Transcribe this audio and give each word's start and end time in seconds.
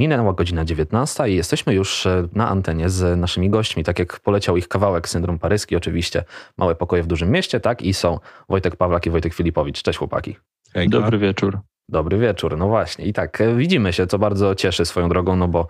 Minęła 0.00 0.32
godzina 0.32 0.64
19 0.64 1.28
i 1.28 1.36
jesteśmy 1.36 1.74
już 1.74 2.06
e, 2.06 2.28
na 2.32 2.48
antenie 2.48 2.88
z 2.88 3.18
naszymi 3.18 3.50
gośćmi. 3.50 3.84
Tak 3.84 3.98
jak 3.98 4.20
poleciał 4.20 4.56
ich 4.56 4.68
kawałek 4.68 5.08
Syndrom 5.08 5.38
Paryski, 5.38 5.76
oczywiście 5.76 6.24
Małe 6.58 6.74
Pokoje 6.74 7.02
w 7.02 7.06
Dużym 7.06 7.30
Mieście, 7.30 7.60
tak 7.60 7.82
i 7.82 7.94
są 7.94 8.18
Wojtek 8.48 8.76
Pawlak 8.76 9.06
i 9.06 9.10
Wojtek 9.10 9.34
Filipowicz. 9.34 9.82
Cześć 9.82 9.98
chłopaki. 9.98 10.36
Hejka. 10.72 11.00
Dobry 11.00 11.18
wieczór. 11.18 11.58
Dobry 11.88 12.18
wieczór, 12.18 12.58
no 12.58 12.68
właśnie. 12.68 13.04
I 13.04 13.12
tak, 13.12 13.40
e, 13.40 13.54
widzimy 13.54 13.92
się, 13.92 14.06
co 14.06 14.18
bardzo 14.18 14.54
cieszy 14.54 14.84
swoją 14.84 15.08
drogą, 15.08 15.36
no 15.36 15.48
bo 15.48 15.66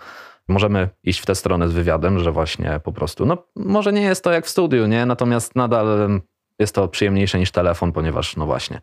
możemy 0.49 0.89
iść 1.05 1.21
w 1.21 1.27
tę 1.27 1.35
stronę 1.35 1.69
z 1.69 1.73
wywiadem, 1.73 2.19
że 2.19 2.33
właśnie 2.33 2.81
po 2.85 2.93
prostu, 2.93 3.27
no 3.27 3.45
może 3.57 3.93
nie 3.93 4.03
jest 4.03 4.25
to 4.25 4.33
jak 4.33 4.47
w 4.47 4.49
studiu, 4.49 4.87
nie? 4.87 5.07
Natomiast 5.07 5.57
nadal 5.57 6.21
jest 6.59 6.75
to 6.75 6.89
przyjemniejsze 6.89 7.39
niż 7.39 7.51
telefon, 7.51 7.93
ponieważ 7.93 8.37
no 8.37 8.47
właśnie, 8.47 8.81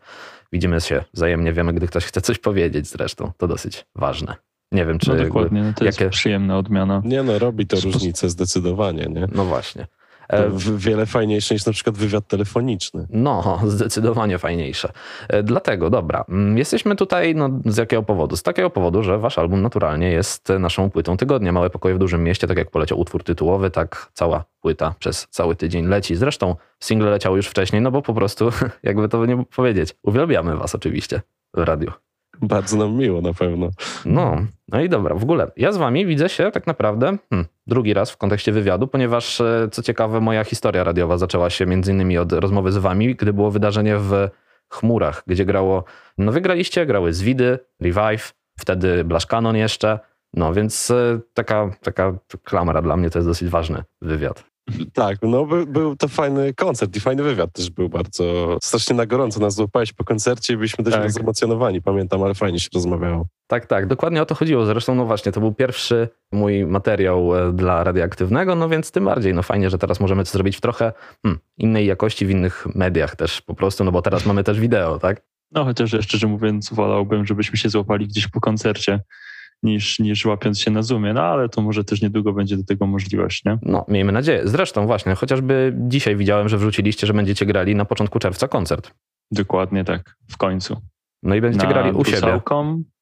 widzimy 0.52 0.80
się 0.80 1.04
wzajemnie, 1.14 1.52
wiemy, 1.52 1.72
gdy 1.72 1.86
ktoś 1.86 2.04
chce 2.04 2.20
coś 2.20 2.38
powiedzieć 2.38 2.86
zresztą. 2.86 3.32
To 3.36 3.48
dosyć 3.48 3.86
ważne. 3.94 4.47
Nie 4.72 4.86
wiem, 4.86 4.98
czy. 4.98 5.10
No 5.10 5.24
dokładnie, 5.24 5.62
no 5.62 5.72
to 5.72 5.84
jakie... 5.84 6.04
jest 6.04 6.16
przyjemna 6.16 6.58
odmiana. 6.58 7.02
Nie, 7.04 7.22
no 7.22 7.38
robi 7.38 7.66
to 7.66 7.80
różnicę 7.80 8.28
zdecydowanie, 8.28 9.06
nie? 9.06 9.28
No 9.32 9.44
właśnie. 9.44 9.86
E, 10.28 10.50
wiele 10.76 11.06
fajniejsze 11.06 11.54
niż 11.54 11.66
na 11.66 11.72
przykład 11.72 11.96
wywiad 11.96 12.26
telefoniczny. 12.26 13.06
No, 13.10 13.60
zdecydowanie 13.66 14.38
fajniejsze. 14.38 14.92
E, 15.28 15.42
dlatego, 15.42 15.90
dobra, 15.90 16.24
mm, 16.28 16.58
jesteśmy 16.58 16.96
tutaj 16.96 17.34
no, 17.34 17.50
z 17.66 17.76
jakiego 17.76 18.02
powodu? 18.02 18.36
Z 18.36 18.42
takiego 18.42 18.70
powodu, 18.70 19.02
że 19.02 19.18
wasz 19.18 19.38
album 19.38 19.62
naturalnie 19.62 20.10
jest 20.10 20.48
naszą 20.58 20.90
płytą 20.90 21.16
tygodnia. 21.16 21.52
Małe 21.52 21.70
pokoje 21.70 21.94
w 21.94 21.98
dużym 21.98 22.24
mieście, 22.24 22.46
tak 22.46 22.58
jak 22.58 22.70
poleciał 22.70 23.00
utwór 23.00 23.24
tytułowy, 23.24 23.70
tak 23.70 24.10
cała 24.12 24.44
płyta 24.60 24.94
przez 24.98 25.26
cały 25.30 25.56
tydzień 25.56 25.86
leci. 25.86 26.16
Zresztą 26.16 26.56
single 26.80 27.10
leciał 27.10 27.36
już 27.36 27.46
wcześniej, 27.46 27.82
no 27.82 27.90
bo 27.90 28.02
po 28.02 28.14
prostu, 28.14 28.50
jakby 28.82 29.08
to 29.08 29.26
nie 29.26 29.44
powiedzieć, 29.56 29.94
uwielbiamy 30.02 30.56
was 30.56 30.74
oczywiście 30.74 31.20
w 31.54 31.58
radiu. 31.58 31.92
Bardzo 32.42 32.76
nam 32.76 32.96
miło 32.96 33.20
na 33.20 33.34
pewno. 33.34 33.70
No, 34.04 34.36
no 34.68 34.80
i 34.80 34.88
dobra, 34.88 35.14
w 35.14 35.22
ogóle 35.22 35.50
ja 35.56 35.72
z 35.72 35.76
wami 35.76 36.06
widzę 36.06 36.28
się 36.28 36.50
tak 36.50 36.66
naprawdę 36.66 37.16
hmm, 37.30 37.48
drugi 37.66 37.94
raz 37.94 38.10
w 38.10 38.16
kontekście 38.16 38.52
wywiadu, 38.52 38.88
ponieważ 38.88 39.40
e, 39.40 39.68
co 39.72 39.82
ciekawe 39.82 40.20
moja 40.20 40.44
historia 40.44 40.84
radiowa 40.84 41.18
zaczęła 41.18 41.50
się 41.50 41.66
między 41.66 41.92
innymi 41.92 42.18
od 42.18 42.32
rozmowy 42.32 42.72
z 42.72 42.78
wami, 42.78 43.14
gdy 43.14 43.32
było 43.32 43.50
wydarzenie 43.50 43.96
w 43.98 44.28
Chmurach, 44.68 45.22
gdzie 45.26 45.44
grało, 45.44 45.84
no 46.18 46.32
wygraliście, 46.32 46.86
grały 46.86 47.12
Zwidy, 47.12 47.58
Revive, 47.80 48.32
wtedy 48.58 49.04
Blaszkanon 49.04 49.56
jeszcze, 49.56 49.98
no 50.34 50.54
więc 50.54 50.90
e, 50.90 51.20
taka, 51.34 51.70
taka 51.82 52.18
klamra 52.44 52.82
dla 52.82 52.96
mnie 52.96 53.10
to 53.10 53.18
jest 53.18 53.28
dosyć 53.28 53.48
ważny 53.48 53.82
wywiad. 54.02 54.44
Tak, 54.92 55.18
no 55.22 55.46
by, 55.46 55.66
był 55.66 55.96
to 55.96 56.08
fajny 56.08 56.54
koncert 56.54 56.96
i 56.96 57.00
fajny 57.00 57.22
wywiad 57.22 57.52
też 57.52 57.70
był 57.70 57.88
bardzo, 57.88 58.56
strasznie 58.62 58.96
na 58.96 59.06
gorąco 59.06 59.40
nas 59.40 59.54
złapałeś 59.54 59.92
po 59.92 60.04
koncercie 60.04 60.54
i 60.54 60.56
byliśmy 60.56 60.84
dość 60.84 60.96
tak. 60.96 61.10
zemocjonowani, 61.10 61.82
pamiętam, 61.82 62.22
ale 62.22 62.34
fajnie 62.34 62.60
się 62.60 62.68
rozmawiało. 62.74 63.26
Tak, 63.46 63.66
tak, 63.66 63.86
dokładnie 63.86 64.22
o 64.22 64.26
to 64.26 64.34
chodziło. 64.34 64.66
Zresztą, 64.66 64.94
no 64.94 65.04
właśnie, 65.04 65.32
to 65.32 65.40
był 65.40 65.54
pierwszy 65.54 66.08
mój 66.32 66.66
materiał 66.66 67.36
e, 67.36 67.52
dla 67.52 67.84
radioaktywnego, 67.84 68.54
no 68.54 68.68
więc 68.68 68.90
tym 68.90 69.04
bardziej, 69.04 69.34
no 69.34 69.42
fajnie, 69.42 69.70
że 69.70 69.78
teraz 69.78 70.00
możemy 70.00 70.24
to 70.24 70.30
zrobić 70.30 70.56
w 70.56 70.60
trochę 70.60 70.92
hmm, 71.22 71.40
innej 71.58 71.86
jakości, 71.86 72.26
w 72.26 72.30
innych 72.30 72.66
mediach 72.74 73.16
też 73.16 73.40
po 73.42 73.54
prostu, 73.54 73.84
no 73.84 73.92
bo 73.92 74.02
teraz 74.02 74.26
mamy 74.26 74.44
też 74.44 74.60
wideo, 74.60 74.98
tak? 74.98 75.22
No 75.52 75.64
chociaż 75.64 75.92
jeszcze, 75.92 76.08
szczerze 76.08 76.26
mówiąc, 76.26 76.72
wolałbym, 76.72 77.26
żebyśmy 77.26 77.58
się 77.58 77.68
złapali 77.68 78.08
gdzieś 78.08 78.28
po 78.28 78.40
koncercie 78.40 79.00
niż, 79.62 79.98
niż 79.98 80.24
łapiąc 80.24 80.60
się 80.60 80.70
na 80.70 80.82
Zoomie, 80.82 81.12
no 81.12 81.22
ale 81.22 81.48
to 81.48 81.62
może 81.62 81.84
też 81.84 82.02
niedługo 82.02 82.32
będzie 82.32 82.56
do 82.56 82.64
tego 82.64 82.86
możliwość, 82.86 83.44
nie? 83.44 83.58
No, 83.62 83.84
miejmy 83.88 84.12
nadzieję. 84.12 84.42
Zresztą 84.44 84.86
właśnie, 84.86 85.14
chociażby 85.14 85.74
dzisiaj 85.76 86.16
widziałem, 86.16 86.48
że 86.48 86.58
wrzuciliście, 86.58 87.06
że 87.06 87.14
będziecie 87.14 87.46
grali 87.46 87.74
na 87.74 87.84
początku 87.84 88.18
czerwca 88.18 88.48
koncert. 88.48 88.94
Dokładnie 89.30 89.84
tak, 89.84 90.16
w 90.30 90.36
końcu. 90.36 90.76
No 91.22 91.34
i 91.34 91.40
będziecie 91.40 91.66
na 91.66 91.72
grali 91.72 91.92
u 91.92 92.04
siebie. 92.04 92.40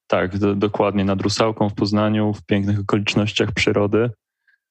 Tak, 0.06 0.38
do, 0.38 0.54
dokładnie, 0.54 1.04
nad 1.04 1.20
Rusałką 1.20 1.68
w 1.68 1.74
Poznaniu, 1.74 2.32
w 2.32 2.44
pięknych 2.44 2.80
okolicznościach 2.80 3.52
przyrody 3.52 4.10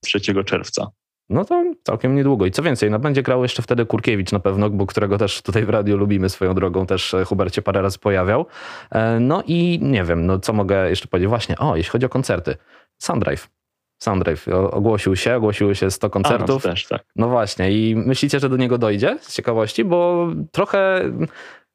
3 0.04 0.20
czerwca. 0.46 0.88
No 1.30 1.46
to 1.46 1.64
całkiem 1.84 2.16
niedługo. 2.16 2.46
I 2.46 2.52
co 2.52 2.64
więcej, 2.64 2.92
no 2.92 3.00
będzie 3.00 3.24
grał 3.24 3.44
jeszcze 3.44 3.62
wtedy 3.62 3.86
Kurkiewicz 3.86 4.32
na 4.32 4.40
pewno, 4.40 4.70
bo 4.70 4.86
którego 4.86 5.18
też 5.18 5.42
tutaj 5.42 5.66
w 5.66 5.70
radiu 5.70 5.98
lubimy 5.98 6.30
swoją 6.30 6.54
drogą, 6.54 6.86
też 6.86 7.14
e, 7.14 7.26
Hubercie 7.26 7.62
parę 7.62 7.82
razy 7.82 8.00
pojawiał. 8.00 8.46
E, 8.92 9.20
no 9.20 9.44
i 9.48 9.80
nie 9.82 10.04
wiem, 10.04 10.26
no 10.26 10.40
co 10.40 10.54
mogę 10.54 10.90
jeszcze 10.90 11.08
powiedzieć? 11.08 11.30
Właśnie, 11.30 11.58
o, 11.58 11.76
jeśli 11.76 11.92
chodzi 11.92 12.06
o 12.06 12.10
koncerty. 12.10 12.56
Sounddrive. 12.98 13.50
Sounddrive 13.98 14.48
ogłosił 14.72 15.16
się, 15.16 15.36
ogłosiły 15.36 15.76
się 15.76 15.92
100 15.92 16.10
koncertów. 16.10 16.66
A, 16.66 16.68
no, 16.68 16.74
też, 16.74 16.88
tak. 16.88 17.04
no 17.16 17.30
właśnie, 17.30 17.72
i 17.72 17.96
myślicie, 17.96 18.40
że 18.40 18.50
do 18.50 18.58
niego 18.58 18.78
dojdzie 18.78 19.18
z 19.22 19.36
ciekawości? 19.36 19.86
Bo 19.86 20.28
trochę 20.52 21.02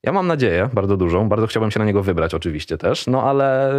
ja 0.05 0.13
mam 0.13 0.27
nadzieję, 0.27 0.71
bardzo 0.73 0.97
dużą, 0.97 1.29
bardzo 1.29 1.47
chciałbym 1.47 1.71
się 1.71 1.79
na 1.79 1.85
niego 1.85 2.03
wybrać 2.03 2.35
oczywiście 2.35 2.79
też, 2.79 3.07
no 3.07 3.23
ale 3.23 3.73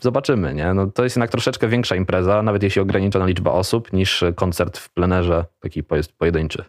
zobaczymy, 0.00 0.54
nie? 0.54 0.74
No, 0.74 0.86
to 0.86 1.04
jest 1.04 1.16
jednak 1.16 1.30
troszeczkę 1.30 1.68
większa 1.68 1.96
impreza, 1.96 2.42
nawet 2.42 2.62
jeśli 2.62 2.82
ograniczona 2.82 3.26
liczba 3.26 3.52
osób, 3.52 3.92
niż 3.92 4.24
koncert 4.36 4.78
w 4.78 4.90
plenerze, 4.90 5.44
taki 5.60 5.82
pojedynczy. 6.18 6.64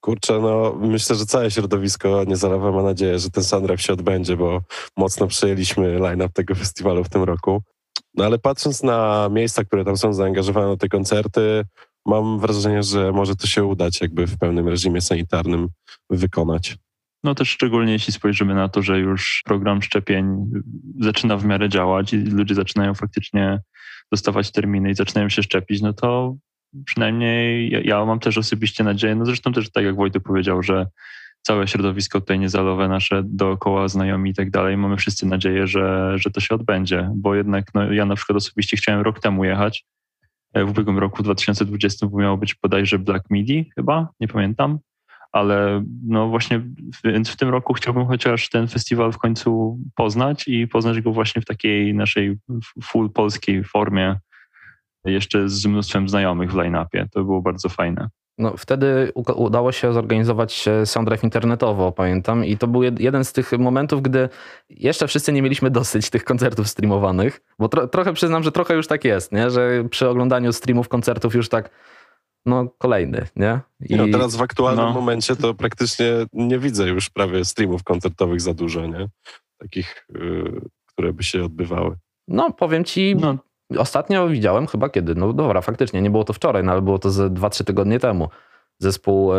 Kurczę, 0.00 0.40
no 0.40 0.76
myślę, 0.80 1.16
że 1.16 1.26
całe 1.26 1.50
środowisko 1.50 2.24
Niezalewa 2.24 2.72
ma 2.72 2.82
nadzieję, 2.82 3.18
że 3.18 3.30
ten 3.30 3.44
Sandrew 3.44 3.82
się 3.82 3.92
odbędzie, 3.92 4.36
bo 4.36 4.60
mocno 4.96 5.26
przejęliśmy 5.26 5.98
line-up 5.98 6.32
tego 6.32 6.54
festiwalu 6.54 7.04
w 7.04 7.08
tym 7.08 7.22
roku. 7.22 7.62
No 8.14 8.24
ale 8.24 8.38
patrząc 8.38 8.82
na 8.82 9.28
miejsca, 9.30 9.64
które 9.64 9.84
tam 9.84 9.96
są 9.96 10.12
zaangażowane 10.12 10.66
na 10.66 10.76
te 10.76 10.88
koncerty, 10.88 11.64
mam 12.06 12.40
wrażenie, 12.40 12.82
że 12.82 13.12
może 13.12 13.36
to 13.36 13.46
się 13.46 13.64
udać 13.64 14.00
jakby 14.00 14.26
w 14.26 14.38
pełnym 14.38 14.68
reżimie 14.68 15.00
sanitarnym 15.00 15.68
wykonać. 16.10 16.76
No 17.24 17.34
też 17.34 17.50
szczególnie 17.50 17.92
jeśli 17.92 18.12
spojrzymy 18.12 18.54
na 18.54 18.68
to, 18.68 18.82
że 18.82 18.98
już 18.98 19.42
program 19.44 19.82
szczepień 19.82 20.50
zaczyna 21.00 21.36
w 21.36 21.44
miarę 21.44 21.68
działać 21.68 22.12
i 22.12 22.16
ludzie 22.16 22.54
zaczynają 22.54 22.94
faktycznie 22.94 23.60
dostawać 24.12 24.50
terminy 24.50 24.90
i 24.90 24.94
zaczynają 24.94 25.28
się 25.28 25.42
szczepić, 25.42 25.82
no 25.82 25.92
to 25.92 26.36
przynajmniej 26.84 27.70
ja, 27.70 27.80
ja 27.80 28.04
mam 28.04 28.20
też 28.20 28.38
osobiście 28.38 28.84
nadzieję, 28.84 29.14
no 29.14 29.26
zresztą 29.26 29.52
też 29.52 29.70
tak 29.70 29.84
jak 29.84 29.96
Wojtek 29.96 30.22
powiedział, 30.22 30.62
że 30.62 30.86
całe 31.42 31.68
środowisko 31.68 32.20
tutaj 32.20 32.38
niezalowe, 32.38 32.88
nasze 32.88 33.22
dookoła 33.24 33.88
znajomi 33.88 34.30
i 34.30 34.34
tak 34.34 34.50
dalej, 34.50 34.76
mamy 34.76 34.96
wszyscy 34.96 35.26
nadzieję, 35.26 35.66
że, 35.66 36.12
że 36.18 36.30
to 36.30 36.40
się 36.40 36.54
odbędzie, 36.54 37.10
bo 37.14 37.34
jednak 37.34 37.74
no, 37.74 37.92
ja 37.92 38.06
na 38.06 38.14
przykład 38.14 38.36
osobiście 38.36 38.76
chciałem 38.76 39.00
rok 39.00 39.20
temu 39.20 39.44
jechać, 39.44 39.84
w 40.54 40.70
ubiegłym 40.70 40.98
roku, 40.98 41.16
w 41.16 41.24
2020 41.24 42.06
miało 42.12 42.36
być 42.36 42.54
bodajże 42.62 42.98
Black 42.98 43.30
Midi 43.30 43.70
chyba, 43.74 44.08
nie 44.20 44.28
pamiętam, 44.28 44.78
ale 45.32 45.84
no 46.06 46.28
właśnie 46.28 46.62
więc 47.04 47.30
w 47.30 47.36
tym 47.36 47.48
roku 47.48 47.74
chciałbym 47.74 48.06
chociaż 48.06 48.48
ten 48.48 48.68
festiwal 48.68 49.12
w 49.12 49.18
końcu 49.18 49.78
poznać 49.96 50.48
i 50.48 50.68
poznać 50.68 51.00
go 51.00 51.12
właśnie 51.12 51.42
w 51.42 51.44
takiej 51.44 51.94
naszej 51.94 52.38
full 52.82 53.10
polskiej 53.10 53.64
formie, 53.64 54.16
jeszcze 55.04 55.48
z 55.48 55.66
mnóstwem 55.66 56.08
znajomych 56.08 56.52
w 56.52 56.56
line-upie. 56.56 57.08
To 57.12 57.24
było 57.24 57.42
bardzo 57.42 57.68
fajne. 57.68 58.08
No, 58.38 58.54
wtedy 58.56 59.12
udało 59.14 59.72
się 59.72 59.92
zorganizować 59.92 60.68
soundtrack 60.84 61.24
internetowo, 61.24 61.92
pamiętam, 61.92 62.44
i 62.44 62.56
to 62.56 62.66
był 62.66 62.82
jeden 62.82 63.24
z 63.24 63.32
tych 63.32 63.52
momentów, 63.52 64.02
gdy 64.02 64.28
jeszcze 64.70 65.06
wszyscy 65.06 65.32
nie 65.32 65.42
mieliśmy 65.42 65.70
dosyć 65.70 66.10
tych 66.10 66.24
koncertów 66.24 66.68
streamowanych, 66.68 67.40
bo 67.58 67.68
tro 67.68 67.88
trochę 67.88 68.12
przyznam, 68.12 68.42
że 68.42 68.52
trochę 68.52 68.74
już 68.74 68.86
tak 68.86 69.04
jest, 69.04 69.32
nie? 69.32 69.50
że 69.50 69.84
przy 69.90 70.08
oglądaniu 70.08 70.52
streamów 70.52 70.88
koncertów 70.88 71.34
już 71.34 71.48
tak 71.48 71.70
no 72.46 72.68
kolejny, 72.78 73.26
nie? 73.36 73.60
I... 73.80 73.96
No, 73.96 74.04
teraz 74.12 74.36
w 74.36 74.42
aktualnym 74.42 74.84
no. 74.84 74.92
momencie 74.92 75.36
to 75.36 75.54
praktycznie 75.54 76.06
nie 76.32 76.58
widzę 76.58 76.88
już 76.88 77.10
prawie 77.10 77.44
streamów 77.44 77.84
koncertowych 77.84 78.40
za 78.40 78.54
dużo, 78.54 78.86
nie? 78.86 79.08
Takich, 79.58 80.06
yy, 80.14 80.60
które 80.86 81.12
by 81.12 81.22
się 81.22 81.44
odbywały. 81.44 81.96
No, 82.28 82.52
powiem 82.52 82.84
ci, 82.84 83.16
no. 83.16 83.38
ostatnio 83.78 84.28
widziałem 84.28 84.66
chyba 84.66 84.88
kiedy, 84.88 85.14
no 85.14 85.32
dobra, 85.32 85.60
faktycznie, 85.60 86.02
nie 86.02 86.10
było 86.10 86.24
to 86.24 86.32
wczoraj, 86.32 86.64
no 86.64 86.72
ale 86.72 86.82
było 86.82 86.98
to 86.98 87.10
ze 87.10 87.30
2-3 87.30 87.64
tygodnie 87.64 88.00
temu. 88.00 88.28
Zespół 88.78 89.34
e, 89.34 89.38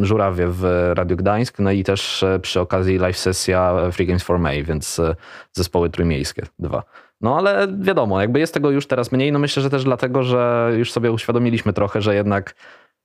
Żurawie 0.00 0.46
w 0.48 0.90
Radiu 0.94 1.16
Gdańsk, 1.16 1.58
no 1.58 1.70
i 1.70 1.84
też 1.84 2.22
e, 2.22 2.38
przy 2.38 2.60
okazji 2.60 2.98
live 2.98 3.18
sesja 3.18 3.74
Free 3.92 4.06
Games 4.06 4.22
for 4.22 4.38
May, 4.38 4.64
więc 4.64 4.98
e, 4.98 5.16
zespoły 5.52 5.90
trójmiejskie, 5.90 6.42
dwa. 6.58 6.82
No 7.24 7.36
ale 7.36 7.68
wiadomo, 7.80 8.20
jakby 8.20 8.40
jest 8.40 8.54
tego 8.54 8.70
już 8.70 8.86
teraz 8.86 9.12
mniej, 9.12 9.32
no 9.32 9.38
myślę, 9.38 9.62
że 9.62 9.70
też 9.70 9.84
dlatego, 9.84 10.22
że 10.22 10.72
już 10.76 10.92
sobie 10.92 11.12
uświadomiliśmy 11.12 11.72
trochę, 11.72 12.02
że 12.02 12.14
jednak 12.14 12.54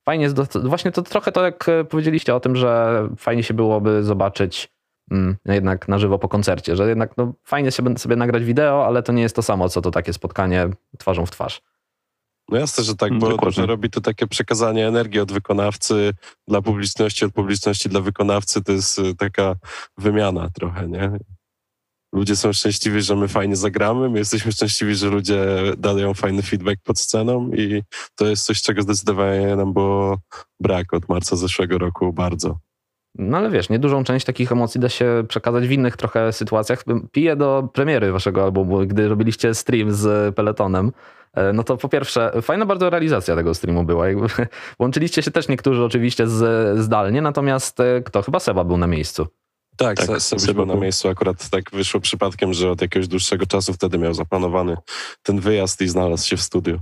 fajnie 0.06 0.24
jest, 0.24 0.36
do, 0.36 0.46
właśnie 0.70 0.92
to 0.92 1.02
trochę 1.02 1.32
to 1.32 1.44
jak 1.44 1.66
powiedzieliście 1.90 2.36
o 2.36 2.40
tym, 2.40 2.56
że 2.56 3.02
fajnie 3.18 3.44
się 3.44 3.54
byłoby 3.54 4.04
zobaczyć 4.04 4.72
mm, 5.12 5.38
jednak 5.46 5.88
na 5.88 6.00
żywo 6.00 6.20
po 6.20 6.30
koncercie, 6.30 6.76
że 6.76 6.90
jednak 6.90 7.18
no, 7.18 7.34
fajnie 7.44 7.72
się 7.72 7.84
sobie 7.98 8.16
nagrać 8.16 8.44
wideo, 8.44 8.86
ale 8.86 9.04
to 9.04 9.14
nie 9.14 9.22
jest 9.22 9.36
to 9.36 9.42
samo, 9.42 9.70
co 9.70 9.82
to 9.82 9.92
takie 9.92 10.14
spotkanie 10.14 10.70
twarzą 10.98 11.26
w 11.26 11.32
twarz. 11.32 11.62
No 12.50 12.58
jasne, 12.58 12.84
że 12.84 12.96
tak, 12.96 13.18
bo 13.20 13.30
Dokładnie. 13.30 13.66
robi 13.66 13.90
to 13.90 14.02
takie 14.02 14.28
przekazanie 14.28 14.88
energii 14.88 15.20
od 15.20 15.32
wykonawcy 15.32 16.14
dla 16.48 16.62
publiczności, 16.62 17.26
od 17.26 17.34
publiczności 17.34 17.90
dla 17.90 18.02
wykonawcy, 18.02 18.64
to 18.64 18.72
jest 18.72 19.00
y, 19.00 19.16
taka 19.16 19.56
wymiana 19.98 20.50
trochę, 20.54 20.88
nie? 20.88 21.20
Ludzie 22.14 22.36
są 22.36 22.54
szczęśliwi, 22.54 23.02
że 23.02 23.16
my 23.16 23.28
fajnie 23.28 23.56
zagramy, 23.56 24.10
my 24.10 24.20
jesteśmy 24.20 24.52
szczęśliwi, 24.52 24.96
że 24.96 25.10
ludzie 25.10 25.46
dają 25.78 26.14
fajny 26.14 26.42
feedback 26.42 26.82
pod 26.84 27.00
sceną 27.00 27.52
i 27.52 27.84
to 28.16 28.26
jest 28.26 28.46
coś, 28.46 28.62
czego 28.62 28.82
zdecydowanie 28.82 29.56
nam 29.56 29.74
było 29.74 30.18
brak 30.60 30.94
od 30.94 31.10
marca 31.10 31.36
zeszłego 31.36 31.78
roku 31.78 32.14
bardzo. 32.14 32.60
No 33.16 33.38
ale 33.38 33.50
wiesz, 33.50 33.70
niedużą 33.70 34.04
część 34.04 34.26
takich 34.26 34.52
emocji 34.52 34.82
da 34.82 34.90
się 34.90 35.24
przekazać 35.28 35.68
w 35.68 35.72
innych 35.72 35.98
trochę 35.98 36.34
sytuacjach. 36.34 36.84
Piję 37.12 37.36
do 37.36 37.70
premiery 37.74 38.12
waszego 38.12 38.44
albumu, 38.44 38.80
gdy 38.80 39.08
robiliście 39.08 39.54
stream 39.54 39.94
z 39.94 40.36
Peletonem. 40.36 40.92
E, 41.34 41.54
no 41.54 41.64
to 41.64 41.78
po 41.78 41.90
pierwsze, 41.90 42.32
fajna 42.42 42.66
bardzo 42.66 42.90
realizacja 42.90 43.36
tego 43.36 43.54
streamu 43.54 43.84
była. 43.84 44.06
Łączyliście 44.80 45.24
się 45.24 45.32
też 45.32 45.48
niektórzy 45.48 45.84
oczywiście 45.84 46.28
z, 46.28 46.80
zdalnie, 46.80 47.22
natomiast 47.22 47.80
e, 47.80 48.02
kto? 48.02 48.22
Chyba 48.22 48.40
Seba 48.40 48.64
był 48.64 48.78
na 48.78 48.88
miejscu. 48.88 49.28
Tak, 49.80 49.98
tak 50.08 50.22
Seba 50.22 50.54
był 50.54 50.66
na 50.66 50.76
miejscu. 50.76 51.10
Akurat 51.10 51.50
tak 51.50 51.72
wyszło 51.72 52.00
przypadkiem, 52.00 52.54
że 52.54 52.72
od 52.72 52.82
jakiegoś 52.82 53.08
dłuższego 53.08 53.46
czasu 53.46 53.74
wtedy 53.74 53.98
miał 53.98 54.14
zaplanowany 54.14 54.78
ten 55.24 55.40
wyjazd 55.40 55.82
i 55.82 55.88
znalazł 55.88 56.28
się 56.28 56.38
w 56.38 56.42
studiu. 56.42 56.80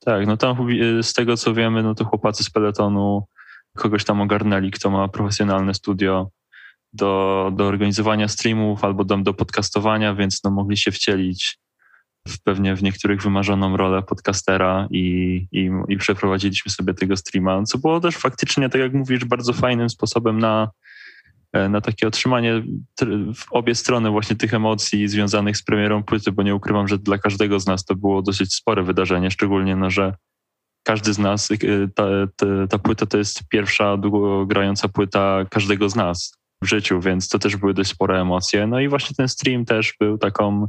Tak, 0.00 0.26
no 0.26 0.36
tam 0.36 0.68
z 1.02 1.12
tego 1.12 1.36
co 1.36 1.54
wiemy, 1.54 1.82
no 1.82 1.94
to 1.94 2.04
chłopacy 2.04 2.44
z 2.44 2.50
peletonu 2.50 3.24
kogoś 3.76 4.04
tam 4.04 4.20
ogarnęli, 4.20 4.70
kto 4.70 4.90
ma 4.90 5.08
profesjonalne 5.08 5.74
studio 5.74 6.30
do, 6.92 7.50
do 7.56 7.64
organizowania 7.64 8.28
streamów 8.28 8.84
albo 8.84 9.04
do, 9.04 9.16
do 9.16 9.34
podcastowania, 9.34 10.14
więc 10.14 10.44
no 10.44 10.50
mogli 10.50 10.76
się 10.76 10.92
wcielić 10.92 11.58
w 12.28 12.42
pewnie 12.42 12.76
w 12.76 12.82
niektórych 12.82 13.22
wymarzoną 13.22 13.76
rolę 13.76 14.02
podcastera 14.02 14.88
i, 14.90 15.46
i, 15.52 15.70
i 15.88 15.96
przeprowadziliśmy 15.96 16.72
sobie 16.72 16.94
tego 16.94 17.16
streama, 17.16 17.62
co 17.62 17.78
było 17.78 18.00
też 18.00 18.16
faktycznie, 18.16 18.68
tak 18.68 18.80
jak 18.80 18.92
mówisz, 18.94 19.24
bardzo 19.24 19.52
fajnym 19.52 19.90
sposobem 19.90 20.38
na, 20.38 20.70
na 21.68 21.80
takie 21.80 22.08
otrzymanie 22.08 22.62
w 23.34 23.52
obie 23.52 23.74
strony 23.74 24.10
właśnie 24.10 24.36
tych 24.36 24.54
emocji 24.54 25.08
związanych 25.08 25.56
z 25.56 25.62
premierą 25.62 26.02
płyty, 26.02 26.32
bo 26.32 26.42
nie 26.42 26.54
ukrywam, 26.54 26.88
że 26.88 26.98
dla 26.98 27.18
każdego 27.18 27.60
z 27.60 27.66
nas 27.66 27.84
to 27.84 27.94
było 27.94 28.22
dosyć 28.22 28.54
spore 28.54 28.82
wydarzenie, 28.82 29.30
szczególnie, 29.30 29.76
no, 29.76 29.90
że 29.90 30.14
każdy 30.84 31.12
z 31.12 31.18
nas, 31.18 31.50
y, 31.50 31.56
ta, 31.94 32.04
ta, 32.36 32.46
ta 32.70 32.78
płyta 32.78 33.06
to 33.06 33.18
jest 33.18 33.48
pierwsza 33.48 33.96
długogrająca 33.96 34.88
płyta 34.88 35.44
każdego 35.50 35.88
z 35.88 35.96
nas 35.96 36.38
w 36.62 36.66
życiu, 36.66 37.00
więc 37.00 37.28
to 37.28 37.38
też 37.38 37.56
były 37.56 37.74
dość 37.74 37.90
spore 37.90 38.20
emocje. 38.20 38.66
No 38.66 38.80
i 38.80 38.88
właśnie 38.88 39.16
ten 39.16 39.28
stream 39.28 39.64
też 39.64 39.94
był 40.00 40.18
taką 40.18 40.68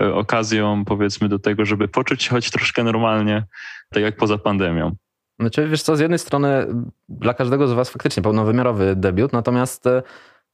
e, 0.00 0.14
okazją, 0.14 0.84
powiedzmy, 0.84 1.28
do 1.28 1.38
tego, 1.38 1.64
żeby 1.64 1.88
poczuć 1.88 2.22
się 2.22 2.30
choć 2.30 2.50
troszkę 2.50 2.84
normalnie, 2.84 3.46
tak 3.90 4.02
jak 4.02 4.16
poza 4.16 4.38
pandemią. 4.38 4.96
Znaczy, 5.40 5.68
wiesz 5.68 5.82
co, 5.82 5.96
z 5.96 6.00
jednej 6.00 6.18
strony 6.18 6.66
dla 7.08 7.34
każdego 7.34 7.68
z 7.68 7.72
was 7.72 7.90
faktycznie 7.90 8.22
pełnowymiarowy 8.22 8.96
debiut, 8.96 9.32
natomiast 9.32 9.86
e, 9.86 10.02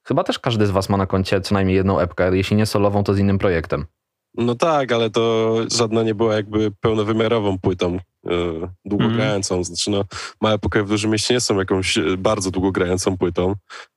chyba 0.03 0.25
też 0.25 0.39
każdy 0.39 0.67
z 0.67 0.71
was 0.71 0.89
ma 0.89 0.97
na 0.97 1.07
koncie 1.07 1.41
co 1.41 1.55
najmniej 1.55 1.77
jedną 1.77 1.99
epkę, 1.99 2.37
jeśli 2.37 2.57
nie 2.57 2.67
solową, 2.67 3.05
to 3.05 3.15
z 3.15 3.19
innym 3.19 3.39
projektem. 3.39 3.87
No 4.35 4.55
tak, 4.55 4.93
ale 4.93 5.11
to 5.11 5.57
żadna 5.73 6.03
nie 6.03 6.15
była 6.15 6.35
jakby 6.35 6.71
pełnowymiarową 6.71 7.59
płytą 7.59 7.99
yy, 8.25 8.69
długogrającą. 8.85 9.55
Mm. 9.55 9.65
Znaczy 9.65 9.91
no, 9.91 10.05
Małe 10.41 10.59
Pokoje 10.59 10.85
w 10.85 10.89
Dużym 10.89 11.11
Mieście 11.11 11.35
nie 11.35 11.41
są 11.41 11.59
jakąś 11.59 11.99
e, 11.99 12.17
bardzo 12.17 12.51
długogrającą 12.51 13.19
płytą, 13.19 13.55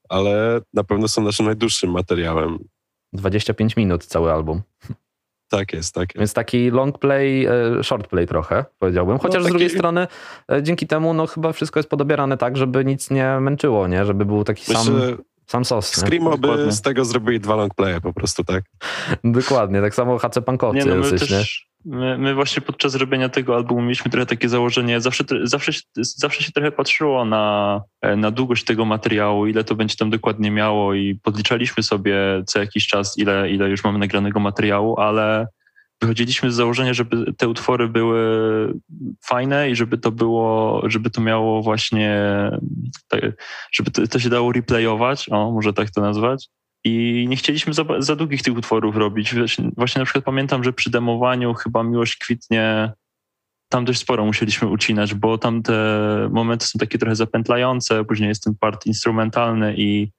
ale 0.10 0.62
na 0.74 0.84
pewno 0.84 1.08
są 1.08 1.22
naszym 1.22 1.46
najdłuższym 1.46 1.92
materiałem. 1.92 2.60
25 3.14 3.76
minut 3.76 4.06
cały 4.06 4.32
album. 4.32 4.62
Tak 5.58 5.74
jest, 5.74 5.96
tak 5.96 6.10
jest. 6.10 6.20
Więc 6.20 6.34
taki 6.34 6.72
long 6.72 7.00
play, 7.00 7.46
e, 7.46 7.84
short 7.84 8.08
play 8.08 8.28
trochę, 8.28 8.66
powiedziałbym. 8.80 9.20
Chociaż 9.20 9.44
no, 9.44 9.50
taki... 9.50 9.50
z 9.50 9.52
drugiej 9.52 9.70
strony 9.70 10.08
dzięki 10.62 10.88
temu 10.88 11.14
no 11.14 11.28
chyba 11.28 11.54
wszystko 11.54 11.80
jest 11.80 11.90
podobierane 11.90 12.38
tak, 12.38 12.58
żeby 12.58 12.86
nic 12.86 13.12
nie 13.12 13.40
męczyło, 13.40 13.88
nie? 13.88 14.06
Żeby 14.06 14.26
był 14.26 14.44
taki 14.44 14.64
Myślę, 14.68 14.84
sam... 14.84 15.18
Sam 15.48 15.66
sos. 15.66 15.94
Screamo 15.96 16.38
by 16.38 16.72
z 16.72 16.82
tego 16.82 17.06
zrobili 17.06 17.40
dwa 17.40 17.56
long 17.56 17.74
playe 17.74 18.02
po 18.02 18.14
prostu, 18.14 18.44
tak? 18.44 18.64
Dokładnie, 19.24 19.82
tak 19.82 19.96
samo 19.96 20.18
HC 20.18 20.42
Pankowcy 20.46 20.80
nie, 20.80 20.96
no 20.96 20.96
my 20.96 21.10
też, 21.12 21.30
nie? 21.30 21.44
My, 21.86 22.18
my, 22.18 22.34
właśnie 22.34 22.62
podczas 22.62 22.96
robienia 22.96 23.30
tego 23.30 23.56
albumu 23.56 23.82
mieliśmy 23.82 24.12
trochę 24.12 24.26
takie 24.26 24.50
założenie, 24.50 25.02
zawsze, 25.02 25.24
zawsze, 25.44 25.72
zawsze 25.98 26.44
się 26.44 26.52
trochę 26.52 26.72
patrzyło 26.72 27.26
na, 27.26 27.82
na 28.18 28.32
długość 28.32 28.64
tego 28.64 28.86
materiału, 28.86 29.48
ile 29.48 29.64
to 29.64 29.76
będzie 29.76 29.96
tam 29.96 30.10
dokładnie 30.10 30.52
miało 30.52 30.94
i 30.94 31.16
podliczaliśmy 31.16 31.84
sobie 31.84 32.44
co 32.46 32.60
jakiś 32.60 32.88
czas, 32.88 33.18
ile, 33.18 33.52
ile 33.52 33.70
już 33.70 33.84
mamy 33.84 34.00
nagranego 34.00 34.40
materiału, 34.40 35.00
ale 35.00 35.48
wychodziliśmy 36.02 36.52
z 36.52 36.56
założenia, 36.56 36.94
żeby 36.94 37.34
te 37.34 37.48
utwory 37.48 37.88
były 37.88 38.20
fajne 39.26 39.70
i 39.70 39.76
żeby 39.76 39.98
to 39.98 40.12
było, 40.12 40.82
żeby 40.86 41.10
to 41.10 41.22
miało 41.22 41.62
właśnie, 41.62 42.22
żeby 43.72 43.92
to, 43.92 44.08
to 44.08 44.20
się 44.20 44.30
dało 44.30 44.52
replayować, 44.52 45.30
o, 45.30 45.52
może 45.52 45.74
tak 45.74 45.92
to 45.92 46.02
nazwać. 46.02 46.50
I 46.84 47.26
nie 47.30 47.36
chcieliśmy 47.36 47.74
za, 47.74 47.84
za 48.00 48.16
długich 48.16 48.42
tych 48.42 48.58
utworów 48.58 48.96
robić. 48.96 49.36
Właśnie 49.78 50.00
na 50.00 50.06
przykład 50.06 50.26
pamiętam, 50.26 50.64
że 50.64 50.74
przy 50.74 50.90
demowaniu 50.90 51.54
chyba 51.54 51.84
Miłość 51.84 52.16
kwitnie 52.16 52.94
tam 53.70 53.86
dość 53.86 54.00
sporo 54.00 54.26
musieliśmy 54.26 54.68
ucinać, 54.68 55.14
bo 55.14 55.38
tam 55.38 55.64
te 55.64 55.74
momenty 56.32 56.68
są 56.68 56.80
takie 56.80 56.98
trochę 56.98 57.16
zapętlające, 57.16 58.06
później 58.06 58.30
jest 58.30 58.44
ten 58.44 58.56
part 58.60 58.86
instrumentalny 58.86 59.76
i 59.78 60.12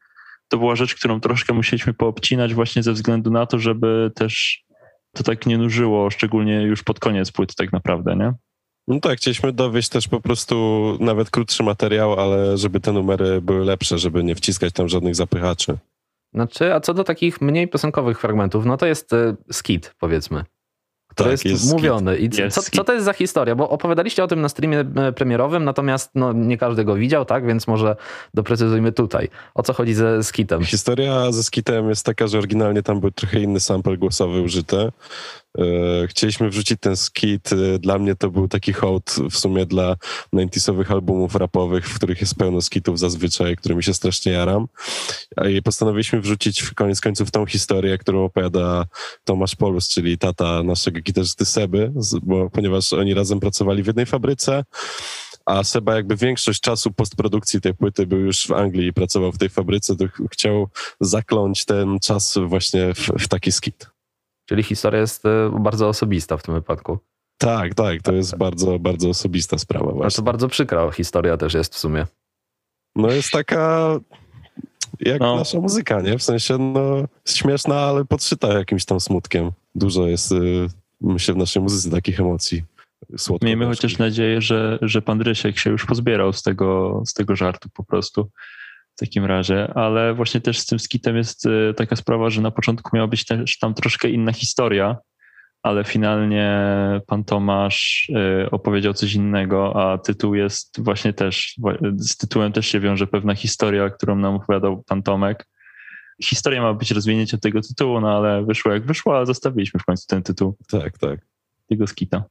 to 0.49 0.59
była 0.59 0.77
rzecz, 0.77 0.95
którą 0.95 1.21
troszkę 1.21 1.53
musieliśmy 1.53 1.95
poobcinać 1.95 2.55
właśnie 2.55 2.83
ze 2.83 2.93
względu 2.93 3.31
na 3.31 3.47
to, 3.47 3.59
żeby 3.59 4.11
też 4.15 4.65
to 5.15 5.23
tak 5.23 5.47
nie 5.47 5.59
nużyło, 5.59 6.11
szczególnie 6.11 6.63
już 6.63 6.83
pod 6.83 7.01
koniec 7.01 7.33
płyt 7.33 7.55
tak 7.55 7.73
naprawdę, 7.73 8.17
nie? 8.17 8.33
No 8.89 9.01
tak, 9.01 9.19
chcieliśmy 9.19 9.53
dowieść 9.53 9.89
też 9.89 10.09
po 10.09 10.21
prostu 10.21 10.97
nawet 11.01 11.31
krótszy 11.31 11.63
materiał, 11.63 12.21
ale 12.21 12.59
żeby 12.59 12.81
te 12.81 12.93
numery 12.93 13.41
były 13.41 13.65
lepsze, 13.65 13.99
żeby 13.99 14.25
nie 14.25 14.35
wciskać 14.35 14.73
tam 14.73 14.89
żadnych 14.89 15.15
zapychaczy. 15.15 15.79
Znaczy, 16.35 16.75
a 16.75 16.81
co 16.81 16.95
do 16.95 17.05
takich 17.05 17.41
mniej 17.41 17.69
piosenkowych 17.69 18.21
fragmentów, 18.21 18.67
no 18.67 18.77
to 18.77 18.87
jest 18.87 19.13
y, 19.13 19.37
skit, 19.53 19.95
powiedzmy 19.99 20.45
który 21.15 21.31
tak, 21.31 21.45
jest, 21.45 21.45
jest 21.45 21.73
mówiony. 21.73 22.19
I 22.19 22.31
co, 22.51 22.63
co, 22.63 22.85
to 22.85 22.93
jest 22.93 23.05
za 23.05 23.13
historia? 23.13 23.55
Bo 23.55 23.69
opowiadaliście 23.69 24.25
o 24.25 24.27
tym 24.27 24.41
na 24.41 24.49
streamie 24.49 24.85
e, 24.97 25.13
premierowym, 25.13 25.65
natomiast 25.65 26.11
no, 26.15 26.33
nie 26.33 26.59
każdy 26.59 26.85
go 26.85 26.95
widział, 26.95 27.25
tak? 27.25 27.47
Więc 27.47 27.67
może 27.67 27.97
doprecyzujmy 28.35 28.93
tutaj. 28.93 29.29
O 29.55 29.63
co 29.63 29.73
chodzi 29.73 29.95
ze 29.95 30.25
skitem? 30.25 30.65
Historia 30.65 31.33
ze 31.33 31.43
skitem 31.43 31.89
jest 31.89 32.07
taka, 32.07 32.27
że 32.27 32.39
oryginalnie 32.39 32.83
tam 32.83 33.01
był 33.01 33.11
trochę 33.11 33.41
inny 33.41 33.61
sample 33.61 33.97
głosowy 33.97 34.41
użyty. 34.41 34.93
E, 35.59 36.07
chcieliśmy 36.07 36.51
wrzucić 36.51 36.81
ten 36.81 36.97
skit. 36.97 37.51
E, 37.53 37.79
dla 37.79 37.99
mnie 37.99 38.17
to 38.17 38.31
był 38.31 38.49
taki 38.49 38.73
hołd 38.73 39.17
w 39.31 39.39
sumie 39.39 39.67
dla 39.67 39.97
90sowych 40.35 40.93
albumów 40.93 41.35
rapowych, 41.35 41.89
w 41.89 41.95
których 41.95 42.21
jest 42.21 42.35
pełno 42.35 42.61
skitów 42.61 42.99
zazwyczaj, 42.99 43.57
którymi 43.57 43.83
się 43.83 43.95
strasznie 43.95 44.33
jaram. 44.33 44.67
I 45.51 45.63
postanowiliśmy 45.63 46.21
wrzucić 46.21 46.63
w 46.63 46.75
koniec 46.75 47.01
końców 47.01 47.31
tą 47.31 47.47
historię, 47.47 47.99
którą 47.99 48.25
opowiada 48.25 48.87
Tomasz 49.25 49.57
Polus, 49.57 49.89
czyli 49.89 50.19
tata 50.19 50.63
naszego 50.63 51.01
gitarzysty 51.01 51.45
Seby, 51.45 51.93
bo, 52.23 52.51
ponieważ 52.51 52.93
oni 52.93 53.15
razem 53.15 53.41
pracowali 53.41 53.83
w 53.83 53.87
jednej 53.87 54.07
fabryce, 54.07 54.65
a 55.47 55.65
Seba 55.65 55.95
jakby 55.95 56.17
większość 56.17 56.61
czasu 56.61 56.93
postprodukcji 56.93 57.61
tej 57.61 57.75
płyty 57.75 58.07
był 58.07 58.19
już 58.19 58.47
w 58.47 58.53
Anglii 58.53 58.87
i 58.87 58.93
pracował 58.93 59.33
w 59.33 59.39
tej 59.39 59.49
fabryce, 59.49 59.97
to 59.97 60.05
chciał 60.31 60.69
zakląć 61.01 61.65
ten 61.65 61.99
czas 62.01 62.39
właśnie 62.47 62.95
w, 62.95 62.99
w 63.19 63.29
taki 63.29 63.53
skit. 63.53 63.94
Czyli 64.47 64.63
historia 64.63 65.01
jest 65.01 65.27
e, 65.27 65.51
bardzo 65.61 65.89
osobista 65.89 66.37
w 66.37 66.43
tym 66.43 66.55
wypadku. 66.55 66.99
Tak, 67.39 67.75
tak, 67.75 68.03
to 68.03 68.13
jest 68.13 68.37
bardzo, 68.37 68.79
bardzo 68.79 69.09
osobista 69.09 69.59
sprawa 69.59 69.93
właśnie. 69.93 70.07
A 70.07 70.11
to 70.11 70.23
bardzo 70.23 70.49
przykra 70.49 70.91
historia 70.91 71.37
też 71.37 71.55
jest 71.55 71.75
w 71.75 71.79
sumie. 71.79 72.07
No 72.97 73.11
jest 73.11 73.31
taka 73.31 74.01
jak 75.01 75.21
no. 75.21 75.37
nasza 75.37 75.61
muzyka, 75.61 76.01
nie? 76.01 76.19
W 76.19 76.23
sensie, 76.23 76.59
no, 76.59 77.05
śmieszna, 77.27 77.81
ale 77.81 78.05
podszyta 78.05 78.59
jakimś 78.59 78.85
tam 78.85 79.01
smutkiem. 79.01 79.51
Dużo 79.75 80.07
jest, 80.07 80.33
y, 80.33 80.67
myślę, 81.01 81.35
w 81.35 81.37
naszej 81.37 81.63
muzyce 81.63 81.91
takich 81.91 82.21
emocji. 82.21 82.65
Słodko 83.17 83.47
Miejmy 83.47 83.67
chociaż 83.67 83.99
nadzieję, 83.99 84.41
że, 84.41 84.79
że 84.83 85.03
pan 85.03 85.21
Rysiek 85.21 85.59
się 85.59 85.71
już 85.71 85.87
pozbierał 85.87 86.33
z 86.33 86.43
tego, 86.43 87.03
z 87.07 87.13
tego 87.13 87.37
żartu 87.37 87.69
po 87.69 87.85
prostu 87.85 88.31
w 88.97 89.01
takim 89.01 89.25
razie, 89.25 89.75
ale 89.75 90.15
właśnie 90.15 90.41
też 90.41 90.59
z 90.59 90.67
tym 90.67 90.79
skitem 90.79 91.17
jest 91.17 91.47
e, 91.47 91.75
taka 91.75 91.97
sprawa, 91.97 92.31
że 92.31 92.43
na 92.43 92.51
początku 92.51 92.97
miała 92.97 93.09
być 93.09 93.25
też 93.25 93.59
tam 93.59 93.75
troszkę 93.75 94.09
inna 94.09 94.33
historia, 94.33 94.97
ale 95.63 95.85
finalnie 95.85 96.61
pan 97.07 97.25
Tomasz 97.25 98.11
e, 98.15 98.51
opowiedział 98.51 98.95
coś 98.95 99.15
innego, 99.15 99.83
a 99.83 99.99
tytuł 99.99 100.35
jest 100.35 100.83
właśnie 100.83 101.13
też, 101.13 101.57
z 101.97 102.17
tytułem 102.17 102.53
też 102.53 102.67
się 102.67 102.81
wiąże 102.81 103.07
pewna 103.07 103.35
historia, 103.35 103.91
którą 103.91 104.17
nam 104.17 104.35
opowiadał 104.35 104.83
pan 104.83 105.03
Tomek. 105.03 105.47
Historia 106.25 106.63
ma 106.63 106.75
być 106.75 106.91
rozwinięciem 106.91 107.41
tego 107.41 107.61
tytułu, 107.61 108.01
no 108.01 108.17
ale 108.17 108.45
wyszło 108.45 108.73
jak 108.73 108.87
wyszło, 108.87 109.17
ale 109.17 109.27
zostawiliśmy 109.27 109.81
w 109.81 109.85
końcu 109.85 110.07
ten 110.09 110.23
tytuł. 110.23 110.57
Tak, 110.71 110.99
tak. 110.99 111.21
Tego 111.69 111.87
skita. 111.87 112.25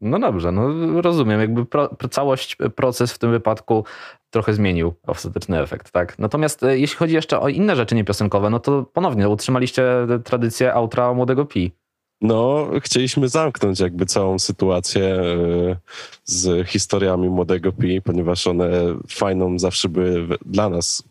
No 0.00 0.18
dobrze, 0.18 0.52
no 0.52 0.72
rozumiem. 1.02 1.40
Jakby 1.40 1.66
pro, 1.66 1.90
całość, 2.10 2.56
e, 2.60 2.70
proces 2.70 3.12
w 3.12 3.18
tym 3.18 3.30
wypadku 3.30 3.84
trochę 4.30 4.54
zmienił 4.54 4.94
ostateczny 5.06 5.60
efekt, 5.60 5.90
tak? 5.90 6.18
Natomiast 6.18 6.62
e, 6.62 6.78
jeśli 6.78 6.96
chodzi 6.96 7.14
jeszcze 7.14 7.40
o 7.40 7.48
inne 7.48 7.76
rzeczy 7.76 7.94
niepiosenkowe, 7.94 8.50
no 8.50 8.60
to 8.60 8.82
ponownie 8.82 9.28
utrzymaliście 9.28 9.84
tradycję 10.24 10.74
outra 10.74 11.14
Młodego 11.14 11.44
Pi. 11.44 11.72
No, 12.20 12.70
chcieliśmy 12.80 13.28
zamknąć 13.28 13.80
jakby 13.80 14.06
całą 14.06 14.38
sytuację 14.38 15.04
e, 15.04 15.76
z 16.24 16.68
historiami 16.68 17.28
Młodego 17.28 17.72
Pi, 17.72 18.02
ponieważ 18.02 18.46
one 18.46 18.70
fajną 19.10 19.58
zawsze 19.58 19.88
były 19.88 20.28
dla 20.46 20.68
nas 20.68 21.02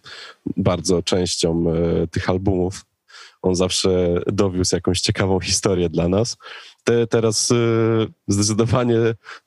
bardzo 0.57 1.03
częścią 1.03 1.65
tych 2.11 2.29
albumów. 2.29 2.85
On 3.41 3.55
zawsze 3.55 4.21
dowiózł 4.27 4.75
jakąś 4.75 5.01
ciekawą 5.01 5.39
historię 5.39 5.89
dla 5.89 6.09
nas. 6.09 6.37
Te, 6.85 7.07
teraz 7.07 7.51
y, 7.51 8.07
zdecydowanie 8.27 8.97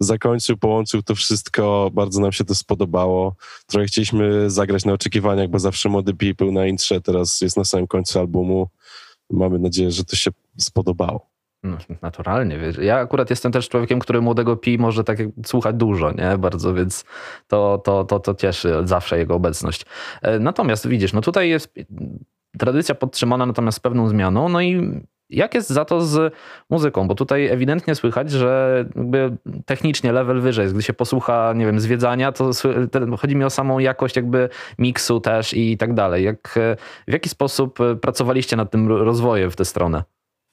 zakończył, 0.01 0.57
połączył 0.57 1.03
to 1.03 1.15
wszystko. 1.15 1.91
Bardzo 1.93 2.21
nam 2.21 2.33
się 2.33 2.45
to 2.45 2.55
spodobało. 2.55 3.37
Trochę 3.67 3.87
chcieliśmy 3.87 4.51
zagrać 4.51 4.85
na 4.85 4.93
oczekiwaniach, 4.93 5.49
bo 5.49 5.59
zawsze 5.59 5.89
młody 5.89 6.15
people 6.15 6.53
na 6.53 6.67
intrze, 6.67 7.01
teraz 7.01 7.41
jest 7.41 7.57
na 7.57 7.65
samym 7.65 7.87
końcu 7.87 8.19
albumu. 8.19 8.69
Mamy 9.31 9.59
nadzieję, 9.59 9.91
że 9.91 10.05
to 10.05 10.17
się 10.17 10.31
spodobało. 10.57 11.27
No, 11.63 11.79
naturalnie, 12.03 12.59
wiesz. 12.59 12.77
Ja 12.79 12.99
akurat 12.99 13.31
jestem 13.31 13.53
też 13.53 13.69
człowiekiem, 13.69 13.99
który 13.99 14.21
młodego 14.21 14.57
pi 14.57 14.79
może 14.79 15.05
tak 15.05 15.19
słuchać 15.47 15.77
dużo, 15.77 16.13
nie? 16.13 16.39
Bardzo, 16.39 16.75
więc 16.75 17.05
to, 17.49 17.79
to, 17.79 18.05
to, 18.05 18.21
to 18.21 18.35
cieszy 18.35 18.75
zawsze 18.85 19.19
jego 19.19 19.35
obecność. 19.35 19.87
E, 20.23 20.39
natomiast 20.39 20.89
widzisz, 20.89 21.13
no 21.13 21.21
tutaj 21.21 21.49
jest 21.49 21.75
tradycja 22.59 22.95
podtrzymana 22.95 23.47
natomiast 23.47 23.81
pewną 23.81 24.09
zmianą, 24.09 24.49
no 24.49 24.61
i 24.61 25.01
jak 25.31 25.55
jest 25.55 25.71
za 25.71 25.85
to 25.85 26.01
z 26.01 26.35
muzyką? 26.71 27.09
Bo 27.09 27.15
tutaj 27.15 27.47
ewidentnie 27.47 27.95
słychać, 27.95 28.31
że 28.31 28.85
jakby 28.97 29.37
technicznie 29.67 30.13
level 30.13 30.41
wyżej 30.41 30.63
jest. 30.63 30.75
Gdy 30.75 30.83
się 30.83 30.93
posłucha, 30.93 31.53
nie 31.57 31.67
wiem, 31.67 31.81
zwiedzania, 31.81 32.33
to 32.33 32.51
chodzi 33.19 33.37
mi 33.37 33.45
o 33.45 33.51
samą 33.51 33.79
jakość 33.79 34.17
jakby 34.17 34.49
miksu 34.79 35.21
też 35.21 35.55
i 35.55 35.77
tak 35.79 35.95
dalej. 35.95 36.25
Jak, 36.25 36.59
w 37.09 37.13
jaki 37.13 37.29
sposób 37.29 37.79
pracowaliście 38.01 38.57
nad 38.57 38.71
tym 38.71 38.89
rozwojem 38.89 39.51
w 39.51 39.57
tę 39.57 39.65
stronę? 39.65 40.03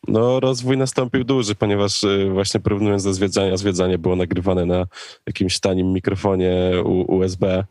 No, 0.07 0.39
rozwój 0.39 0.77
nastąpił 0.77 1.23
duży, 1.23 1.55
ponieważ 1.55 2.03
y, 2.03 2.29
właśnie 2.33 2.59
porównując 2.59 3.03
do 3.03 3.13
zwiedzania, 3.13 3.57
zwiedzanie 3.57 3.97
było 3.97 4.15
nagrywane 4.15 4.65
na 4.65 4.85
jakimś 5.27 5.59
tanim 5.59 5.93
mikrofonie 5.93 6.71
USB 7.07 7.63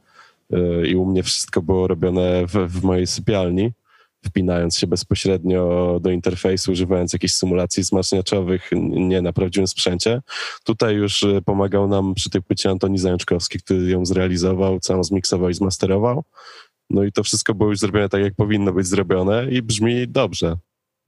i 0.87 0.97
u 0.97 1.07
mnie 1.07 1.23
wszystko 1.23 1.63
było 1.63 1.89
robione 1.89 2.47
w, 2.47 2.53
w 2.53 2.85
mojej 2.85 3.07
sypialni 3.07 3.73
wpinając 4.27 4.79
się 4.79 4.87
bezpośrednio 4.87 5.99
do 6.03 6.11
interfejsu, 6.11 6.73
używając 6.73 7.13
jakichś 7.13 7.35
symulacji 7.35 7.83
wzmacniaczowych, 7.83 8.71
nie 8.91 9.23
na 9.23 9.33
prawdziwym 9.33 9.67
sprzęcie. 9.67 10.23
Tutaj 10.65 10.95
już 10.95 11.23
y, 11.23 11.43
pomagał 11.45 11.89
nam 11.89 12.15
przy 12.15 12.31
tej 12.31 12.43
płycie 12.43 12.71
Antoni 12.71 12.99
Zajączkowski, 12.99 13.59
który 13.59 13.91
ją 13.91 14.07
zrealizował, 14.07 14.81
całą 14.81 15.05
zmiksował 15.05 15.51
i 15.51 15.55
zmasterował. 15.55 16.25
No 16.91 17.05
i 17.05 17.13
to 17.13 17.23
wszystko 17.23 17.55
było 17.55 17.71
już 17.71 17.79
zrobione 17.79 18.09
tak, 18.09 18.23
jak 18.23 18.35
powinno 18.35 18.73
być 18.73 18.87
zrobione 18.87 19.51
i 19.51 19.63
brzmi 19.63 20.09
dobrze. 20.09 20.57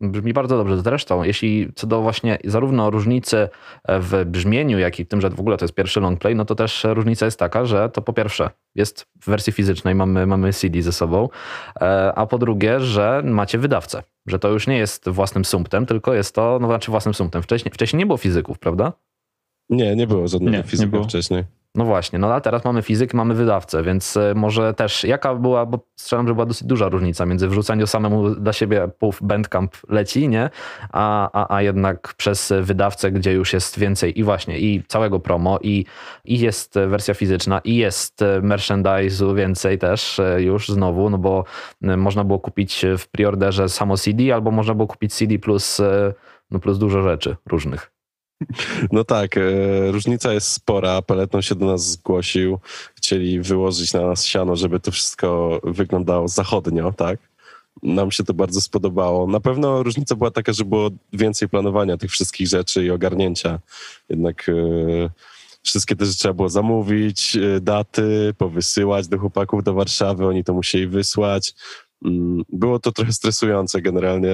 Brzmi 0.01 0.33
bardzo 0.33 0.57
dobrze. 0.57 0.83
Zresztą, 0.83 1.23
jeśli 1.23 1.73
co 1.75 1.87
do 1.87 2.03
właśnie 2.03 2.39
zarówno 2.45 2.91
różnicy 2.91 3.49
w 3.89 4.25
brzmieniu, 4.27 4.79
jak 4.79 5.01
i 5.01 5.05
w 5.05 5.09
tym, 5.09 5.21
że 5.21 5.31
w 5.31 5.41
ogóle 5.41 5.57
to 5.57 5.65
jest 5.65 5.75
pierwszy 5.75 6.01
longplay, 6.01 6.35
no 6.35 6.45
to 6.45 6.55
też 6.55 6.87
różnica 6.89 7.25
jest 7.25 7.39
taka, 7.39 7.65
że 7.65 7.89
to 7.89 8.03
po 8.03 8.13
pierwsze 8.13 8.51
jest 8.75 9.07
w 9.21 9.27
wersji 9.27 9.53
fizycznej, 9.53 9.95
mamy, 9.95 10.27
mamy 10.27 10.53
CD 10.53 10.83
ze 10.83 10.93
sobą, 10.93 11.29
e, 11.81 12.13
a 12.15 12.27
po 12.27 12.39
drugie, 12.39 12.81
że 12.81 13.23
macie 13.25 13.59
wydawcę, 13.59 14.03
że 14.27 14.39
to 14.39 14.49
już 14.49 14.67
nie 14.67 14.79
jest 14.79 15.09
własnym 15.09 15.45
sumptem, 15.45 15.87
tylko 15.87 16.15
jest 16.15 16.35
to, 16.35 16.59
no 16.61 16.67
znaczy 16.67 16.91
własnym 16.91 17.15
sumptem. 17.15 17.43
Wcześniej, 17.43 17.73
wcześniej 17.73 17.99
nie 17.99 18.07
było 18.07 18.17
fizyków, 18.17 18.59
prawda? 18.59 18.93
Nie, 19.71 19.97
nie 19.97 20.07
było 20.07 20.29
żadnego 20.29 20.57
nie, 20.57 20.63
fizyka 20.63 20.87
nie 20.87 20.91
było. 20.91 21.05
wcześniej. 21.05 21.45
No 21.77 21.85
właśnie, 21.85 22.19
no 22.19 22.35
a 22.35 22.41
teraz 22.41 22.65
mamy 22.65 22.83
fizyk, 22.83 23.15
mamy 23.15 23.35
wydawcę, 23.35 23.83
więc 23.83 24.17
e, 24.17 24.35
może 24.35 24.75
też 24.75 25.05
jaka 25.05 25.35
była, 25.35 25.67
bo 25.67 25.79
strzelam, 25.97 26.29
że 26.29 26.35
była 26.35 26.47
dosyć 26.47 26.67
duża 26.67 26.89
różnica 26.89 27.27
między 27.27 27.49
wrzucaniem 27.49 27.87
samemu 27.87 28.31
dla 28.31 28.53
siebie 28.53 28.89
puf 28.99 29.23
Bandcamp 29.23 29.77
leci, 29.89 30.29
nie? 30.29 30.51
A, 30.93 31.31
a, 31.33 31.57
a 31.57 31.63
jednak 31.63 32.15
przez 32.17 32.53
wydawcę, 32.61 33.13
gdzie 33.13 33.33
już 33.33 33.53
jest 33.53 33.79
więcej 33.79 34.21
i 34.21 34.25
właśnie 34.25 34.59
i 34.59 34.83
całego 34.89 35.21
promo 35.21 35.59
i, 35.63 35.85
i 36.25 36.39
jest 36.39 36.75
wersja 36.87 37.15
fizyczna 37.15 37.61
i 37.65 37.77
jest 37.77 38.25
merchandise'u 38.43 39.37
więcej 39.37 39.79
też 39.79 40.21
e, 40.21 40.43
już 40.43 40.69
znowu, 40.69 41.11
no 41.11 41.19
bo 41.19 41.45
e, 41.83 41.97
można 41.97 42.25
było 42.25 42.39
kupić 42.39 42.85
w 42.99 43.09
preorderze 43.09 43.69
samo 43.69 43.97
CD 43.97 44.35
albo 44.35 44.51
można 44.51 44.75
było 44.75 44.87
kupić 44.89 45.15
CD 45.15 45.39
plus, 45.39 45.81
no 46.51 46.59
plus 46.59 46.79
dużo 46.79 47.03
rzeczy 47.03 47.37
różnych. 47.47 47.96
No 48.93 49.05
tak, 49.05 49.37
e, 49.37 49.41
różnica 49.93 50.33
jest 50.33 50.53
spora. 50.53 51.03
Peleton 51.03 51.43
się 51.43 51.55
do 51.55 51.67
nas 51.67 51.91
zgłosił. 51.91 52.59
Chcieli 52.95 53.41
wyłożyć 53.41 53.93
na 53.93 54.07
nas 54.07 54.25
siano, 54.25 54.57
żeby 54.57 54.81
to 54.81 54.91
wszystko 54.91 55.61
wyglądało 55.65 56.29
zachodnio, 56.29 56.93
tak? 56.93 57.19
Nam 57.83 58.11
się 58.11 58.25
to 58.25 58.35
bardzo 58.35 58.61
spodobało. 58.61 59.27
Na 59.27 59.41
pewno 59.41 59.83
różnica 59.83 60.15
była 60.15 60.31
taka, 60.31 60.53
że 60.53 60.65
było 60.65 60.91
więcej 61.13 61.49
planowania 61.49 61.97
tych 61.97 62.11
wszystkich 62.11 62.49
rzeczy 62.49 62.85
i 62.85 62.91
ogarnięcia. 62.91 63.59
Jednak 64.09 64.49
e, 64.49 64.53
wszystkie 65.63 65.97
te 65.97 66.07
rzeczy 66.07 66.19
trzeba 66.19 66.35
było 66.35 66.49
zamówić, 66.49 67.37
e, 67.37 67.61
daty, 67.61 68.35
powysyłać 68.39 69.09
do 69.09 69.19
chłopaków 69.19 69.65
do 69.65 69.75
Warszawy, 69.75 70.27
oni 70.27 70.45
to 70.45 70.55
musieli 70.55 70.87
wysłać. 70.87 71.55
Mm, 72.05 72.43
było 72.49 72.79
to 72.79 72.93
trochę 72.93 73.13
stresujące 73.13 73.83
generalnie. 73.83 74.31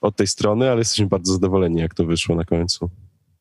Od 0.00 0.16
tej 0.16 0.26
strony, 0.26 0.70
ale 0.70 0.78
jesteśmy 0.78 1.06
bardzo 1.06 1.32
zadowoleni, 1.32 1.80
jak 1.80 1.94
to 1.94 2.04
wyszło 2.04 2.36
na 2.36 2.44
końcu. 2.44 2.90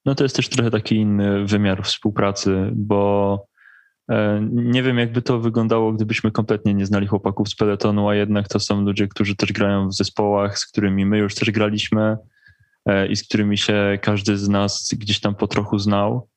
No 0.05 0.15
to 0.15 0.23
jest 0.23 0.35
też 0.35 0.49
trochę 0.49 0.71
taki 0.71 0.95
inny 0.95 1.45
wymiar 1.45 1.83
współpracy, 1.83 2.71
bo 2.75 3.45
e, 4.09 4.47
nie 4.51 4.83
wiem, 4.83 4.97
jakby 4.97 5.21
to 5.21 5.39
wyglądało, 5.39 5.93
gdybyśmy 5.93 6.31
kompletnie 6.31 6.73
nie 6.73 6.85
znali 6.85 7.07
chłopaków 7.07 7.49
z 7.49 7.55
peletonu, 7.55 8.09
a 8.09 8.15
jednak 8.15 8.47
to 8.47 8.59
są 8.59 8.81
ludzie, 8.81 9.07
którzy 9.07 9.35
też 9.35 9.53
grają 9.53 9.87
w 9.87 9.93
zespołach, 9.93 10.59
z 10.59 10.65
którymi 10.65 11.05
my 11.05 11.17
już 11.17 11.35
też 11.35 11.51
graliśmy 11.51 12.17
e, 12.85 13.07
i 13.07 13.15
z 13.15 13.23
którymi 13.23 13.57
się 13.57 13.99
każdy 14.01 14.37
z 14.37 14.49
nas 14.49 14.93
gdzieś 14.97 15.19
tam 15.19 15.35
po 15.35 15.47
trochu 15.47 15.79
znał 15.79 16.27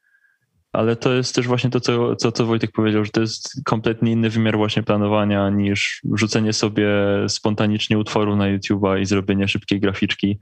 ale 0.78 0.96
to 0.96 1.12
jest 1.12 1.34
też 1.34 1.46
właśnie 1.46 1.70
to, 1.70 1.80
co, 1.80 2.16
co, 2.16 2.32
co 2.32 2.46
Wojtek 2.46 2.72
powiedział, 2.72 3.04
że 3.04 3.10
to 3.10 3.20
jest 3.20 3.60
kompletnie 3.64 4.12
inny 4.12 4.30
wymiar 4.30 4.56
właśnie 4.56 4.82
planowania 4.82 5.50
niż 5.50 6.02
rzucenie 6.14 6.52
sobie 6.52 6.88
spontanicznie 7.28 7.98
utworu 7.98 8.36
na 8.36 8.44
YouTube'a 8.44 9.00
i 9.00 9.06
zrobienie 9.06 9.48
szybkiej 9.48 9.80
graficzki 9.80 10.38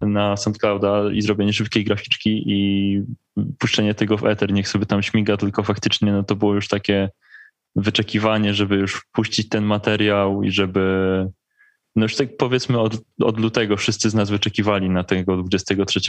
na 0.00 0.36
SoundClouda 0.36 1.12
i 1.12 1.22
zrobienie 1.22 1.52
szybkiej 1.52 1.84
graficzki 1.84 2.44
i 2.46 3.02
puszczenie 3.58 3.94
tego 3.94 4.18
w 4.18 4.24
ether, 4.24 4.52
niech 4.52 4.68
sobie 4.68 4.86
tam 4.86 5.02
śmiga, 5.02 5.36
tylko 5.36 5.62
faktycznie 5.62 6.12
no 6.12 6.22
to 6.22 6.36
było 6.36 6.54
już 6.54 6.68
takie 6.68 7.10
wyczekiwanie, 7.76 8.54
żeby 8.54 8.76
już 8.76 9.06
puścić 9.12 9.48
ten 9.48 9.64
materiał 9.64 10.42
i 10.42 10.50
żeby 10.50 11.26
no 11.96 12.02
już 12.02 12.16
tak 12.16 12.36
powiedzmy 12.36 12.80
od, 12.80 12.94
od 13.22 13.40
lutego 13.40 13.76
wszyscy 13.76 14.10
z 14.10 14.14
nas 14.14 14.30
wyczekiwali 14.30 14.90
na 14.90 15.04
tego 15.04 15.36
23 15.36 16.00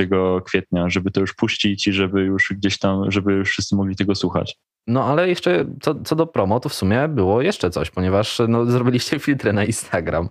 kwietnia, 0.46 0.90
żeby 0.90 1.12
to 1.12 1.22
już 1.22 1.34
puścić 1.34 1.88
i 1.88 1.94
żeby 1.94 2.22
już 2.22 2.54
gdzieś 2.58 2.80
tam, 2.80 3.12
żeby 3.12 3.34
już 3.34 3.50
wszyscy 3.50 3.76
mogli 3.76 3.96
tego 3.96 4.16
słuchać. 4.16 4.58
No 4.88 5.04
ale 5.04 5.30
jeszcze 5.30 5.66
co, 5.82 5.96
co 5.96 6.16
do 6.16 6.28
promo, 6.28 6.60
to 6.60 6.70
w 6.70 6.74
sumie 6.74 7.08
było 7.08 7.42
jeszcze 7.42 7.70
coś, 7.70 7.92
ponieważ 7.92 8.42
no, 8.48 8.66
zrobiliście 8.66 9.20
filtry 9.26 9.54
na 9.54 9.66
Instagram. 9.66 10.30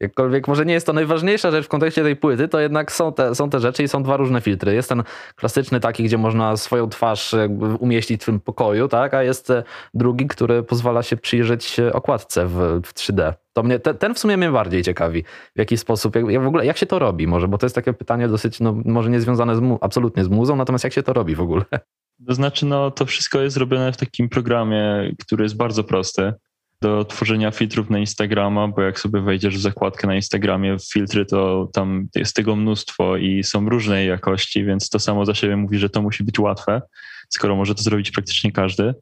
Jakkolwiek 0.00 0.48
może 0.48 0.66
nie 0.66 0.74
jest 0.74 0.86
to 0.86 0.92
najważniejsza 0.92 1.50
rzecz 1.50 1.64
w 1.64 1.68
kontekście 1.68 2.02
tej 2.02 2.16
płyty, 2.16 2.48
to 2.48 2.60
jednak 2.60 2.92
są 2.92 3.12
te, 3.12 3.34
są 3.34 3.50
te 3.50 3.60
rzeczy 3.60 3.82
i 3.82 3.88
są 3.88 4.02
dwa 4.02 4.16
różne 4.16 4.40
filtry. 4.40 4.74
Jest 4.74 4.88
ten 4.88 5.02
klasyczny 5.36 5.80
taki, 5.80 6.04
gdzie 6.04 6.18
można 6.18 6.56
swoją 6.56 6.88
twarz 6.88 7.34
umieścić 7.78 8.22
w 8.22 8.24
tym 8.24 8.40
pokoju, 8.40 8.88
tak? 8.88 9.14
a 9.14 9.22
jest 9.22 9.50
e, 9.50 9.62
drugi, 9.94 10.26
który 10.26 10.62
pozwala 10.62 11.02
się 11.02 11.16
przyjrzeć 11.16 11.76
okładce 11.92 12.46
w, 12.46 12.80
w 12.84 12.94
3D. 12.94 13.32
To 13.52 13.62
mnie, 13.62 13.78
te, 13.78 13.94
ten 13.94 14.14
w 14.14 14.18
sumie 14.18 14.36
mnie 14.36 14.50
bardziej 14.50 14.82
ciekawi, 14.82 15.24
w 15.56 15.58
jaki 15.58 15.76
sposób, 15.76 16.16
jak, 16.16 16.42
w 16.42 16.46
ogóle 16.46 16.66
jak 16.66 16.76
się 16.76 16.86
to 16.86 16.98
robi 16.98 17.26
może, 17.26 17.48
bo 17.48 17.58
to 17.58 17.66
jest 17.66 17.74
takie 17.74 17.92
pytanie 17.92 18.28
dosyć, 18.28 18.60
no 18.60 18.76
może 18.84 19.10
nie 19.10 19.20
związane 19.20 19.56
z 19.56 19.60
mu, 19.60 19.78
absolutnie 19.80 20.24
z 20.24 20.28
muzą, 20.28 20.56
natomiast 20.56 20.84
jak 20.84 20.92
się 20.92 21.02
to 21.02 21.12
robi 21.12 21.34
w 21.34 21.40
ogóle? 21.40 21.64
To 22.26 22.34
znaczy, 22.34 22.66
no 22.66 22.90
to 22.90 23.06
wszystko 23.06 23.40
jest 23.40 23.56
robione 23.56 23.92
w 23.92 23.96
takim 23.96 24.28
programie, 24.28 25.12
który 25.20 25.42
jest 25.42 25.56
bardzo 25.56 25.84
prosty 25.84 26.32
do 26.86 27.04
tworzenia 27.04 27.50
filtrów 27.50 27.90
na 27.90 27.98
Instagrama, 27.98 28.68
bo 28.68 28.82
jak 28.82 29.00
sobie 29.00 29.20
wejdziesz 29.20 29.56
w 29.56 29.60
zakładkę 29.60 30.06
na 30.06 30.14
Instagramie 30.14 30.78
w 30.78 30.92
filtry, 30.92 31.26
to 31.26 31.68
tam 31.72 32.08
jest 32.14 32.36
tego 32.36 32.56
mnóstwo 32.56 33.16
i 33.16 33.44
są 33.44 33.68
różnej 33.68 34.08
jakości, 34.08 34.64
więc 34.64 34.88
to 34.88 34.98
samo 34.98 35.24
za 35.24 35.34
siebie 35.34 35.56
mówi, 35.56 35.78
że 35.78 35.90
to 35.90 36.02
musi 36.02 36.24
być 36.24 36.38
łatwe, 36.38 36.82
skoro 37.28 37.56
może 37.56 37.74
to 37.74 37.82
zrobić 37.82 38.10
praktycznie 38.10 38.52
każdy. 38.52 38.94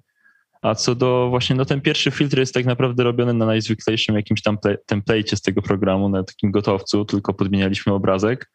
A 0.62 0.74
co 0.74 0.94
do 0.94 1.26
właśnie, 1.30 1.56
no 1.56 1.64
ten 1.64 1.80
pierwszy 1.80 2.10
filtr 2.10 2.38
jest 2.38 2.54
tak 2.54 2.64
naprawdę 2.64 3.04
robiony 3.04 3.32
na 3.32 3.46
najzwyklejszym 3.46 4.16
jakimś 4.16 4.42
tam 4.42 4.58
template 4.86 5.36
z 5.36 5.42
tego 5.42 5.62
programu, 5.62 6.08
na 6.08 6.22
takim 6.22 6.50
gotowcu, 6.50 7.04
tylko 7.04 7.34
podmienialiśmy 7.34 7.92
obrazek. 7.92 8.50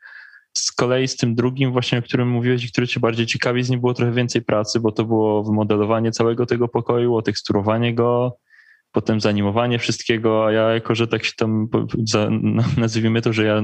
Z 0.54 0.72
kolei 0.72 1.08
z 1.08 1.16
tym 1.16 1.36
drugim 1.36 1.72
właśnie, 1.72 2.00
o 2.00 2.02
którym 2.02 2.30
mówiłeś 2.30 2.66
i 2.66 2.72
który 2.72 2.88
cię 2.88 3.00
bardziej 3.00 3.26
ciekawi, 3.26 3.64
z 3.64 3.70
nim 3.70 3.80
było 3.80 3.94
trochę 3.94 4.12
więcej 4.12 4.42
pracy, 4.42 4.80
bo 4.80 4.92
to 4.92 5.06
było 5.06 5.44
wymodelowanie 5.44 6.12
całego 6.12 6.46
tego 6.46 6.68
pokoju, 6.68 7.16
oteksturowanie 7.16 7.96
go, 7.96 8.38
potem 8.92 9.22
zanimowanie 9.22 9.80
wszystkiego, 9.80 10.46
a 10.46 10.52
ja 10.52 10.70
jako, 10.70 10.96
że 10.96 11.08
tak 11.08 11.26
się 11.26 11.34
tam 11.38 11.68
nazwijmy 12.78 13.22
to, 13.22 13.34
że 13.34 13.46
ja 13.46 13.62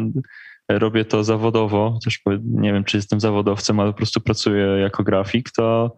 robię 0.70 1.06
to 1.06 1.24
zawodowo, 1.24 1.92
chociaż 1.92 2.22
nie 2.44 2.74
wiem, 2.74 2.84
czy 2.84 2.98
jestem 2.98 3.20
zawodowcem, 3.20 3.80
ale 3.80 3.92
po 3.92 3.98
prostu 3.98 4.22
pracuję 4.22 4.66
jako 4.66 5.04
grafik, 5.04 5.52
to 5.52 5.96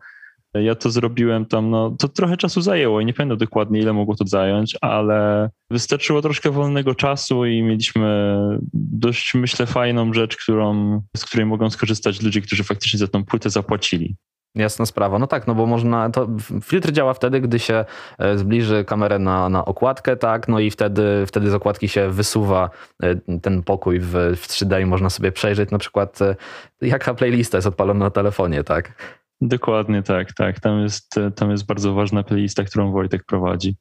ja 0.53 0.75
to 0.75 0.89
zrobiłem 0.89 1.45
tam, 1.45 1.69
no 1.69 1.95
to 1.99 2.07
trochę 2.07 2.37
czasu 2.37 2.61
zajęło 2.61 3.01
i 3.01 3.05
nie 3.05 3.13
pamiętam 3.13 3.37
dokładnie 3.37 3.79
ile 3.79 3.93
mogło 3.93 4.15
to 4.15 4.27
zająć, 4.27 4.77
ale 4.81 5.49
wystarczyło 5.71 6.21
troszkę 6.21 6.51
wolnego 6.51 6.95
czasu 6.95 7.45
i 7.45 7.61
mieliśmy 7.61 8.37
dość, 8.73 9.33
myślę, 9.33 9.65
fajną 9.65 10.13
rzecz, 10.13 10.37
którą, 10.37 11.01
z 11.17 11.25
której 11.25 11.45
mogą 11.45 11.69
skorzystać 11.69 12.21
ludzie, 12.21 12.41
którzy 12.41 12.63
faktycznie 12.63 12.99
za 12.99 13.07
tą 13.07 13.25
płytę 13.25 13.49
zapłacili. 13.49 14.15
Jasna 14.57 14.85
sprawa. 14.85 15.19
No 15.19 15.27
tak, 15.27 15.47
no 15.47 15.55
bo 15.55 15.65
można, 15.65 16.09
to 16.09 16.27
filtr 16.63 16.91
działa 16.91 17.13
wtedy, 17.13 17.41
gdy 17.41 17.59
się 17.59 17.85
e, 18.19 18.37
zbliży 18.37 18.85
kamerę 18.85 19.19
na, 19.19 19.49
na 19.49 19.65
okładkę, 19.65 20.15
tak, 20.15 20.47
no 20.47 20.59
i 20.59 20.71
wtedy, 20.71 21.25
wtedy 21.27 21.49
z 21.49 21.53
okładki 21.53 21.87
się 21.87 22.09
wysuwa 22.09 22.69
e, 23.03 23.39
ten 23.39 23.63
pokój 23.63 23.99
w, 23.99 24.11
w 24.35 24.47
3D 24.47 24.81
i 24.81 24.85
można 24.85 25.09
sobie 25.09 25.31
przejrzeć 25.31 25.71
na 25.71 25.77
przykład 25.77 26.21
e, 26.21 26.35
jaka 26.81 27.13
playlista 27.13 27.57
jest 27.57 27.67
odpalona 27.67 28.05
na 28.05 28.11
telefonie, 28.11 28.63
tak? 28.63 28.93
Dokładnie 29.41 30.03
tak, 30.03 30.33
tak. 30.33 30.59
Tam 30.59 30.81
jest, 30.81 31.15
tam 31.35 31.51
jest 31.51 31.65
bardzo 31.65 31.93
ważna 31.93 32.23
playlista, 32.23 32.63
którą 32.63 32.91
Wojtek 32.91 33.23
prowadzi. 33.23 33.75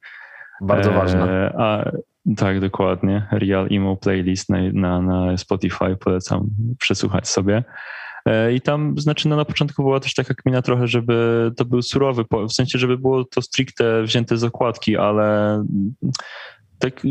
Bardzo 0.61 0.93
ważna. 0.93 1.27
a, 1.59 1.91
tak, 2.37 2.61
dokładnie. 2.61 3.27
Real 3.33 3.69
Emo 3.71 3.97
Playlist 3.97 4.49
na, 4.49 4.59
na, 4.73 5.03
na 5.03 5.37
Spotify 5.37 5.97
polecam 6.01 6.49
przesłuchać 6.79 7.29
sobie. 7.29 7.65
E, 8.27 8.55
I 8.55 8.61
tam, 8.61 8.99
znaczy, 8.99 9.29
no 9.29 9.37
na 9.37 9.45
początku 9.45 9.83
była 9.83 10.01
też 10.01 10.15
taka 10.15 10.35
kmina 10.35 10.63
trochę, 10.63 10.89
żeby 10.89 11.51
to 11.57 11.65
był 11.65 11.83
surowy, 11.83 12.25
w 12.49 12.53
sensie, 12.53 12.79
żeby 12.79 12.99
było 12.99 13.25
to 13.25 13.43
stricte 13.43 14.03
wzięte 14.03 14.37
z 14.37 14.45
okładki, 14.45 14.97
ale 14.97 15.65
tak, 16.79 17.03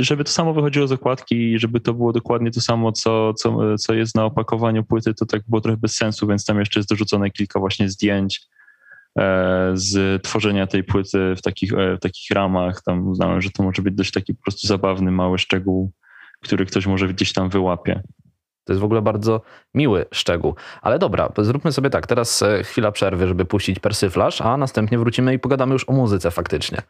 żeby 0.00 0.24
to 0.24 0.30
samo 0.30 0.54
wychodziło 0.54 0.86
z 0.86 0.92
okładki 0.92 1.52
i 1.52 1.58
żeby 1.58 1.80
to 1.80 1.94
było 1.94 2.12
dokładnie 2.12 2.50
to 2.50 2.60
samo, 2.60 2.92
co, 2.92 3.34
co, 3.34 3.76
co 3.76 3.94
jest 3.94 4.14
na 4.14 4.24
opakowaniu 4.24 4.84
płyty, 4.84 5.14
to 5.14 5.26
tak 5.26 5.42
było 5.48 5.60
trochę 5.60 5.76
bez 5.76 5.96
sensu, 5.96 6.26
więc 6.26 6.44
tam 6.44 6.58
jeszcze 6.58 6.80
jest 6.80 6.90
dorzucone 6.90 7.30
kilka 7.30 7.60
właśnie 7.60 7.88
zdjęć 7.88 8.40
e, 9.18 9.70
z 9.74 10.22
tworzenia 10.22 10.66
tej 10.66 10.84
płyty 10.84 11.34
w 11.36 11.42
takich, 11.42 11.72
e, 11.72 11.96
w 11.96 12.00
takich 12.00 12.30
ramach. 12.30 12.82
Tam 12.82 13.08
uznałem, 13.08 13.40
że 13.40 13.50
to 13.50 13.62
może 13.62 13.82
być 13.82 13.94
dość 13.94 14.12
taki 14.12 14.34
po 14.34 14.42
prostu 14.42 14.66
zabawny, 14.66 15.10
mały 15.10 15.38
szczegół, 15.38 15.92
który 16.40 16.66
ktoś 16.66 16.86
może 16.86 17.08
gdzieś 17.08 17.32
tam 17.32 17.48
wyłapie. 17.48 18.02
To 18.66 18.72
jest 18.72 18.80
w 18.80 18.84
ogóle 18.84 19.02
bardzo 19.02 19.40
miły 19.74 20.06
szczegół. 20.12 20.54
Ale 20.82 20.98
dobra, 20.98 21.28
zróbmy 21.38 21.72
sobie 21.72 21.90
tak. 21.90 22.06
Teraz 22.06 22.42
e, 22.42 22.62
chwila 22.62 22.92
przerwy, 22.92 23.28
żeby 23.28 23.44
puścić 23.44 23.78
persyflaż, 23.78 24.40
a 24.40 24.56
następnie 24.56 24.98
wrócimy 24.98 25.34
i 25.34 25.38
pogadamy 25.38 25.72
już 25.72 25.88
o 25.88 25.92
muzyce 25.92 26.30
faktycznie. 26.30 26.82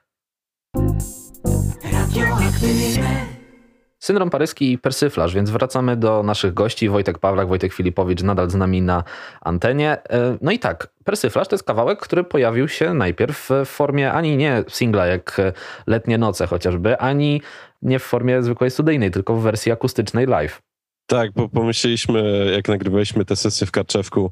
Syndrom 3.99 4.31
paryski 4.31 4.73
i 4.73 4.79
persyflaż, 4.79 5.35
więc 5.35 5.51
wracamy 5.51 5.97
do 5.97 6.23
naszych 6.23 6.55
gości. 6.55 6.89
Wojtek 6.89 7.19
Pawlak, 7.19 7.49
Wojtek 7.49 7.73
Filipowicz 7.73 8.23
nadal 8.23 8.51
z 8.51 8.55
nami 8.55 8.83
na 8.83 9.05
antenie. 9.41 9.91
E, 10.11 10.39
no 10.43 10.51
i 10.51 10.59
tak, 10.59 10.89
persyflaż 11.05 11.49
to 11.49 11.55
jest 11.55 11.65
kawałek, 11.65 11.99
który 11.99 12.25
pojawił 12.25 12.69
się 12.69 12.95
najpierw 12.95 13.49
w 13.65 13.69
formie 13.69 14.13
ani 14.13 14.37
nie 14.37 14.65
singla 14.69 15.07
jak 15.07 15.41
Letnie 15.87 16.19
Noce 16.19 16.47
chociażby, 16.47 16.99
ani 16.99 17.43
nie 17.83 17.99
w 17.99 18.03
formie 18.03 18.43
zwykłej 18.43 18.71
studyjnej, 18.71 19.11
tylko 19.11 19.35
w 19.35 19.43
wersji 19.43 19.73
akustycznej 19.73 20.27
live. 20.27 20.66
Tak, 21.07 21.33
bo 21.33 21.49
pomyśleliśmy, 21.49 22.51
jak 22.55 22.69
nagrywaliśmy 22.69 23.25
tę 23.25 23.37
sesję 23.37 23.67
w 23.67 23.71
Karczewku, 23.71 24.31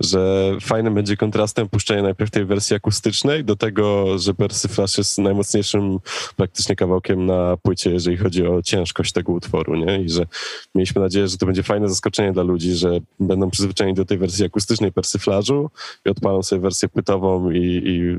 że 0.00 0.52
fajnym 0.60 0.94
będzie 0.94 1.16
kontrastem 1.16 1.68
puszczenie 1.68 2.02
najpierw 2.02 2.30
tej 2.30 2.44
wersji 2.44 2.76
akustycznej 2.76 3.44
do 3.44 3.56
tego, 3.56 4.18
że 4.18 4.34
Persy 4.34 4.68
Flash 4.68 4.98
jest 4.98 5.18
najmocniejszym 5.18 5.98
praktycznie 6.36 6.76
kawałkiem 6.76 7.26
na 7.26 7.56
płycie, 7.56 7.90
jeżeli 7.90 8.16
chodzi 8.16 8.46
o 8.46 8.62
ciężkość 8.62 9.12
tego 9.12 9.32
utworu, 9.32 9.74
nie? 9.74 10.02
I 10.02 10.10
że 10.10 10.26
mieliśmy 10.74 11.02
nadzieję, 11.02 11.28
że 11.28 11.36
to 11.36 11.46
będzie 11.46 11.62
fajne 11.62 11.88
zaskoczenie 11.88 12.32
dla 12.32 12.42
ludzi, 12.42 12.72
że 12.72 12.98
będą 13.20 13.50
przyzwyczajeni 13.50 13.96
do 13.96 14.04
tej 14.04 14.18
wersji 14.18 14.44
akustycznej 14.44 14.92
Flashu 15.18 15.70
i 16.06 16.08
odpalą 16.08 16.42
sobie 16.42 16.60
wersję 16.60 16.88
płytową 16.88 17.50
i, 17.50 17.82
i 17.84 18.18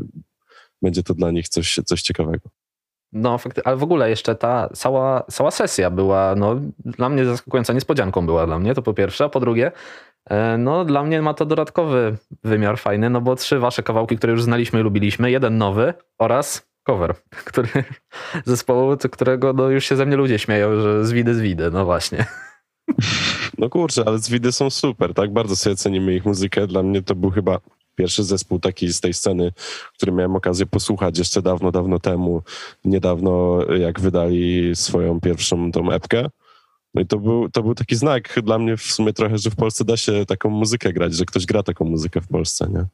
będzie 0.81 1.03
to 1.03 1.13
dla 1.13 1.31
nich 1.31 1.49
coś, 1.49 1.79
coś 1.85 2.01
ciekawego. 2.01 2.49
No, 3.13 3.37
ale 3.65 3.77
w 3.77 3.83
ogóle 3.83 4.09
jeszcze 4.09 4.35
ta 4.35 4.69
cała, 4.73 5.23
cała 5.31 5.51
sesja 5.51 5.89
była, 5.91 6.35
no, 6.35 6.55
dla 6.79 7.09
mnie 7.09 7.25
zaskakująca 7.25 7.73
niespodzianką 7.73 8.25
była 8.25 8.45
dla 8.45 8.59
mnie, 8.59 8.73
to 8.73 8.81
po 8.81 8.93
pierwsze, 8.93 9.25
a 9.25 9.29
po 9.29 9.39
drugie, 9.39 9.71
e, 10.29 10.57
no, 10.57 10.85
dla 10.85 11.03
mnie 11.03 11.21
ma 11.21 11.33
to 11.33 11.45
dodatkowy 11.45 12.17
wymiar 12.43 12.79
fajny, 12.79 13.09
no 13.09 13.21
bo 13.21 13.35
trzy 13.35 13.59
wasze 13.59 13.83
kawałki, 13.83 14.17
które 14.17 14.31
już 14.31 14.43
znaliśmy 14.43 14.79
i 14.79 14.83
lubiliśmy, 14.83 15.31
jeden 15.31 15.57
nowy 15.57 15.93
oraz 16.19 16.67
cover, 16.83 17.15
który 17.49 17.69
zespołu, 18.45 18.97
którego 19.11 19.53
no, 19.53 19.69
już 19.69 19.85
się 19.85 19.95
ze 19.95 20.05
mnie 20.05 20.15
ludzie 20.15 20.39
śmieją, 20.39 20.81
że 20.81 21.05
z 21.05 21.11
widy, 21.11 21.35
z 21.35 21.41
widy, 21.41 21.71
no 21.71 21.85
właśnie. 21.85 22.25
No 23.57 23.69
kurczę, 23.69 24.03
ale 24.05 24.19
z 24.19 24.29
widy 24.29 24.51
są 24.51 24.69
super, 24.69 25.13
tak? 25.13 25.33
Bardzo 25.33 25.55
sobie 25.55 25.75
cenimy 25.75 26.15
ich 26.15 26.25
muzykę. 26.25 26.67
Dla 26.67 26.83
mnie 26.83 27.01
to 27.01 27.15
był 27.15 27.31
chyba 27.31 27.59
Pierwszy 27.97 28.23
zespół 28.23 28.59
taki 28.59 28.93
z 28.93 29.01
tej 29.01 29.13
sceny, 29.13 29.51
który 29.93 30.11
miałem 30.11 30.35
okazję 30.35 30.65
posłuchać 30.65 31.17
jeszcze 31.17 31.41
dawno, 31.41 31.71
dawno 31.71 31.99
temu, 31.99 32.41
niedawno 32.85 33.63
jak 33.73 33.99
wydali 33.99 34.75
swoją 34.75 35.21
pierwszą 35.21 35.71
tą 35.71 35.91
epkę. 35.91 36.29
No 36.93 37.01
i 37.01 37.05
to 37.05 37.19
był, 37.19 37.49
to 37.49 37.63
był 37.63 37.75
taki 37.75 37.95
znak 37.95 38.39
dla 38.43 38.59
mnie 38.59 38.77
w 38.77 38.81
sumie 38.81 39.13
trochę, 39.13 39.37
że 39.37 39.49
w 39.49 39.55
Polsce 39.55 39.85
da 39.85 39.97
się 39.97 40.25
taką 40.25 40.49
muzykę 40.49 40.93
grać, 40.93 41.13
że 41.13 41.25
ktoś 41.25 41.45
gra 41.45 41.63
taką 41.63 41.85
muzykę 41.85 42.21
w 42.21 42.27
Polsce, 42.27 42.67
nie? 42.69 42.85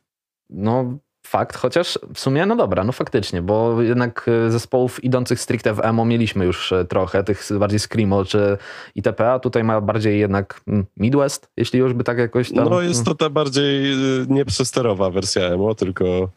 No, 0.50 0.98
Fakt, 1.34 1.58
chociaż 1.58 2.00
w 2.14 2.20
sumie, 2.20 2.46
no 2.46 2.56
dobra, 2.56 2.84
no 2.84 2.92
faktycznie, 2.92 3.42
bo 3.42 3.82
jednak 3.82 4.26
e, 4.48 4.52
zespołów 4.52 5.04
idących 5.04 5.40
stricte 5.40 5.74
w 5.74 5.80
emo 5.80 6.06
mieliśmy 6.06 6.46
już 6.46 6.72
e, 6.72 6.86
trochę, 6.86 7.24
tych 7.24 7.48
bardziej 7.60 7.80
screamo 7.80 8.26
czy 8.26 8.58
itp., 8.96 9.32
a 9.32 9.40
tutaj 9.40 9.64
ma 9.64 9.82
bardziej 9.82 10.20
jednak 10.20 10.62
mm, 10.68 10.86
Midwest, 10.98 11.50
jeśli 11.58 11.80
już 11.80 11.94
by 11.94 12.04
tak 12.04 12.18
jakoś 12.18 12.52
tam... 12.52 12.70
No 12.70 12.82
jest 12.82 13.06
to 13.06 13.16
ta 13.16 13.30
bardziej 13.30 13.94
e, 13.94 13.96
nieprzesterowa 14.28 15.10
wersja 15.10 15.42
emo, 15.42 15.76
tylko 15.76 16.30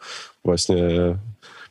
właśnie 0.45 0.77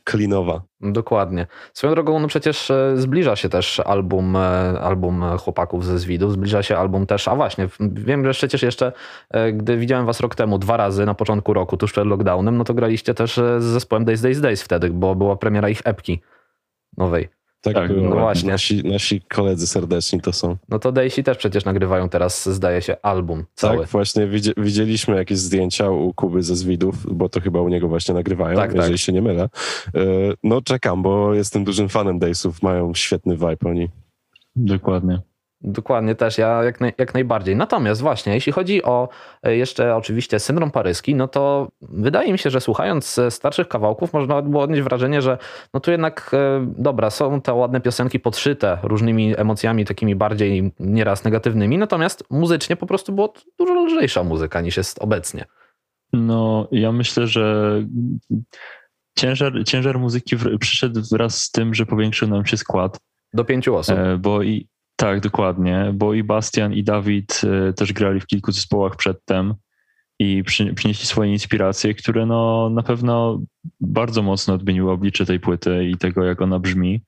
klinowa. 0.06 0.62
Dokładnie. 0.82 1.48
Swoją 1.74 1.94
drogą, 1.94 2.20
no 2.20 2.28
przecież 2.28 2.72
e, 2.72 2.94
zbliża 2.96 3.36
się 3.36 3.50
też 3.50 3.80
album, 3.80 4.36
e, 4.36 4.40
album 4.82 5.24
chłopaków 5.40 5.86
ze 5.86 6.00
Zwidów, 6.00 6.32
zbliża 6.32 6.64
się 6.64 6.78
album 6.78 7.06
też, 7.06 7.28
a 7.28 7.36
właśnie, 7.36 7.68
wiem, 7.80 8.26
że 8.26 8.32
przecież 8.32 8.64
jeszcze, 8.64 8.92
e, 9.32 9.52
gdy 9.52 9.78
widziałem 9.78 10.06
was 10.06 10.20
rok 10.20 10.36
temu 10.36 10.58
dwa 10.58 10.78
razy 10.78 11.06
na 11.06 11.14
początku 11.14 11.54
roku, 11.54 11.78
tuż 11.78 11.92
przed 11.92 12.06
lockdownem, 12.06 12.58
no 12.58 12.64
to 12.64 12.74
graliście 12.74 13.14
też 13.14 13.36
z 13.36 13.64
zespołem 13.64 14.06
Days 14.06 14.22
Days 14.22 14.42
Days 14.42 14.64
wtedy, 14.64 14.90
bo 14.90 15.16
była 15.16 15.36
premiera 15.36 15.70
ich 15.70 15.82
epki 15.86 16.22
nowej. 16.98 17.30
Tak, 17.74 17.74
tak. 17.74 17.92
No 18.02 18.16
właśnie. 18.16 18.52
Nasi, 18.52 18.84
nasi 18.84 19.22
koledzy 19.22 19.68
serdeczni 19.68 20.22
to 20.22 20.34
są. 20.34 20.58
No 20.70 20.80
to 20.80 20.92
Daisy 20.92 21.24
też 21.24 21.38
przecież 21.38 21.66
nagrywają 21.66 22.10
teraz, 22.10 22.50
zdaje 22.50 22.82
się, 22.82 22.96
album 23.02 23.46
cały. 23.56 23.80
Tak, 23.80 23.88
właśnie 23.88 24.28
widzieliśmy 24.58 25.16
jakieś 25.16 25.38
zdjęcia 25.38 25.90
u 25.90 26.14
Kuby 26.14 26.44
ze 26.44 26.56
Zwidów, 26.56 26.96
bo 27.16 27.30
to 27.30 27.42
chyba 27.42 27.62
u 27.62 27.70
niego 27.70 27.88
właśnie 27.88 28.14
nagrywają, 28.14 28.56
tak, 28.56 28.74
jeżeli 28.76 28.94
tak. 28.94 29.00
się 29.00 29.14
nie 29.14 29.22
mylę. 29.22 29.50
E, 29.96 30.00
no 30.44 30.62
czekam, 30.62 31.04
bo 31.04 31.34
jestem 31.34 31.64
dużym 31.64 31.90
fanem 31.90 32.20
Daysów, 32.20 32.62
mają 32.62 32.94
świetny 32.94 33.36
vibe 33.36 33.70
oni. 33.70 33.90
Dokładnie. 34.56 35.22
Dokładnie 35.68 36.16
też, 36.16 36.38
ja 36.38 36.64
jak, 36.64 36.82
naj, 36.82 36.94
jak 36.98 37.14
najbardziej. 37.14 37.56
Natomiast 37.56 38.02
właśnie, 38.02 38.34
jeśli 38.34 38.52
chodzi 38.52 38.84
o 38.84 39.10
e, 39.44 39.56
jeszcze 39.56 39.96
oczywiście 39.96 40.40
syndrom 40.40 40.72
paryski, 40.72 41.16
no 41.16 41.28
to 41.28 41.68
wydaje 41.82 42.32
mi 42.32 42.38
się, 42.40 42.50
że 42.50 42.62
słuchając 42.62 43.18
e, 43.18 43.32
starszych 43.32 43.68
kawałków 43.68 44.14
można 44.14 44.42
było 44.42 44.64
odnieść 44.64 44.82
wrażenie, 44.82 45.22
że 45.22 45.38
no 45.74 45.80
tu 45.80 45.92
jednak 45.92 46.32
e, 46.34 46.66
dobra, 46.78 47.10
są 47.10 47.42
te 47.42 47.54
ładne 47.54 47.82
piosenki 47.82 48.20
podszyte 48.20 48.78
różnymi 48.84 49.34
emocjami 49.38 49.86
takimi 49.86 50.16
bardziej 50.16 50.72
nieraz 50.80 51.24
negatywnymi, 51.24 51.78
natomiast 51.78 52.24
muzycznie 52.30 52.76
po 52.76 52.86
prostu 52.86 53.14
była 53.14 53.30
dużo 53.60 53.86
lżejsza 53.86 54.24
muzyka 54.24 54.62
niż 54.62 54.78
jest 54.78 55.00
obecnie. 55.02 55.46
No, 56.14 56.68
ja 56.72 56.92
myślę, 56.92 57.28
że 57.28 57.82
ciężar, 59.18 59.54
ciężar 59.66 60.00
muzyki 60.00 60.36
przyszedł 60.60 61.02
wraz 61.12 61.42
z 61.42 61.52
tym, 61.52 61.74
że 61.74 61.86
powiększył 61.86 62.28
nam 62.28 62.46
się 62.46 62.58
skład. 62.58 63.00
Do 63.34 63.46
pięciu 63.46 63.76
osób. 63.76 63.96
Bo 64.20 64.44
i 64.44 64.68
tak, 64.96 65.20
dokładnie, 65.20 65.92
bo 65.94 66.14
i 66.14 66.24
Bastian 66.24 66.74
i 66.74 66.84
Dawid 66.84 67.42
e, 67.70 67.74
też 67.74 67.94
grali 67.94 68.20
w 68.20 68.28
kilku 68.28 68.52
zespołach 68.52 68.96
przedtem 68.96 69.54
i 70.20 70.44
przy, 70.44 70.74
przynieśli 70.74 71.06
swoje 71.06 71.32
inspiracje, 71.32 71.94
które 71.94 72.26
no, 72.26 72.70
na 72.70 72.84
pewno 72.84 73.42
bardzo 73.82 74.22
mocno 74.22 74.54
odmieniły 74.54 74.92
oblicze 74.92 75.26
tej 75.26 75.40
płyty 75.40 75.86
i 75.86 75.98
tego, 75.98 76.24
jak 76.24 76.42
ona 76.42 76.60
brzmi. 76.60 77.02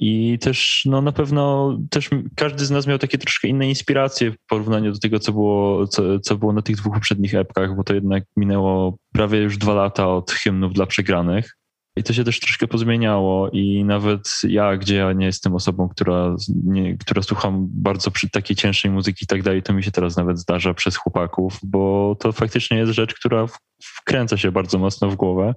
I 0.00 0.38
też 0.38 0.82
no, 0.86 1.02
na 1.02 1.12
pewno 1.12 1.76
też 1.90 2.10
każdy 2.36 2.66
z 2.66 2.70
nas 2.70 2.86
miał 2.86 2.98
takie 2.98 3.18
troszkę 3.18 3.48
inne 3.48 3.68
inspiracje 3.68 4.32
w 4.32 4.36
porównaniu 4.48 4.92
do 4.92 4.98
tego, 4.98 5.18
co 5.18 5.32
było, 5.32 5.86
co, 5.86 6.20
co 6.20 6.36
było 6.36 6.52
na 6.52 6.62
tych 6.62 6.76
dwóch 6.76 6.94
poprzednich 6.94 7.34
epkach, 7.34 7.76
bo 7.76 7.84
to 7.84 7.94
jednak 7.94 8.24
minęło 8.36 8.96
prawie 9.12 9.38
już 9.38 9.58
dwa 9.58 9.74
lata 9.74 10.08
od 10.08 10.30
hymnów 10.30 10.72
dla 10.72 10.86
przegranych. 10.86 11.56
I 11.96 12.02
to 12.02 12.12
się 12.12 12.24
też 12.24 12.40
troszkę 12.40 12.66
pozmieniało 12.66 13.50
i 13.50 13.84
nawet 13.84 14.40
ja, 14.48 14.76
gdzie 14.76 14.96
ja 14.96 15.12
nie 15.12 15.26
jestem 15.26 15.54
osobą, 15.54 15.88
która, 15.88 16.36
nie, 16.64 16.98
która 16.98 17.22
słucham 17.22 17.66
bardzo 17.70 18.10
przy 18.10 18.30
takiej 18.30 18.56
cięższej 18.56 18.90
muzyki 18.90 19.24
i 19.24 19.26
tak 19.26 19.42
dalej, 19.42 19.62
to 19.62 19.72
mi 19.72 19.82
się 19.82 19.90
teraz 19.90 20.16
nawet 20.16 20.38
zdarza 20.38 20.74
przez 20.74 20.96
chłopaków, 20.96 21.58
bo 21.62 22.16
to 22.20 22.32
faktycznie 22.32 22.78
jest 22.78 22.92
rzecz, 22.92 23.14
która 23.14 23.46
wkręca 23.82 24.36
się 24.36 24.52
bardzo 24.52 24.78
mocno 24.78 25.10
w 25.10 25.16
głowę. 25.16 25.54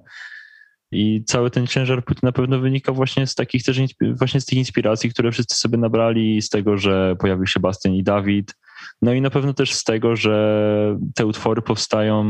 I 0.92 1.24
cały 1.24 1.50
ten 1.50 1.66
ciężar 1.66 2.04
płyty 2.04 2.20
na 2.22 2.32
pewno 2.32 2.58
wynika 2.58 2.92
właśnie 2.92 3.26
z 3.26 3.34
takich 3.34 3.64
też, 3.64 3.80
właśnie 4.00 4.40
z 4.40 4.46
tych 4.46 4.58
inspiracji, 4.58 5.10
które 5.10 5.32
wszyscy 5.32 5.56
sobie 5.56 5.78
nabrali, 5.78 6.42
z 6.42 6.48
tego, 6.48 6.76
że 6.76 7.16
pojawił 7.16 7.46
się 7.46 7.60
Bastian 7.60 7.94
i 7.94 8.02
Dawid, 8.02 8.54
no 9.02 9.12
i 9.12 9.20
na 9.20 9.30
pewno 9.30 9.54
też 9.54 9.74
z 9.74 9.84
tego, 9.84 10.16
że 10.16 10.98
te 11.14 11.26
utwory 11.26 11.62
powstają 11.62 12.24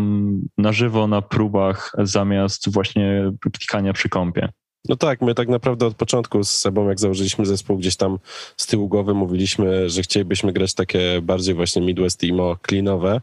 na 0.58 0.72
żywo 0.72 1.06
na 1.06 1.22
próbach 1.22 1.92
zamiast 1.98 2.72
właśnie 2.72 3.32
klikania 3.52 3.92
przy 3.92 4.08
kąpie. 4.08 4.48
No 4.88 4.96
tak, 4.96 5.22
my 5.22 5.34
tak 5.34 5.48
naprawdę 5.48 5.86
od 5.86 5.94
początku 5.94 6.44
z 6.44 6.50
sobą, 6.50 6.88
jak 6.88 7.00
założyliśmy 7.00 7.46
zespół, 7.46 7.78
gdzieś 7.78 7.96
tam 7.96 8.18
z 8.56 8.66
tyłu 8.66 8.88
głowy 8.88 9.14
mówiliśmy, 9.14 9.90
że 9.90 10.02
chcielibyśmy 10.02 10.52
grać 10.52 10.74
takie 10.74 11.22
bardziej 11.22 11.54
właśnie 11.54 11.82
Midwest 11.82 12.24
emo, 12.24 12.56
cleanowe, 12.68 13.20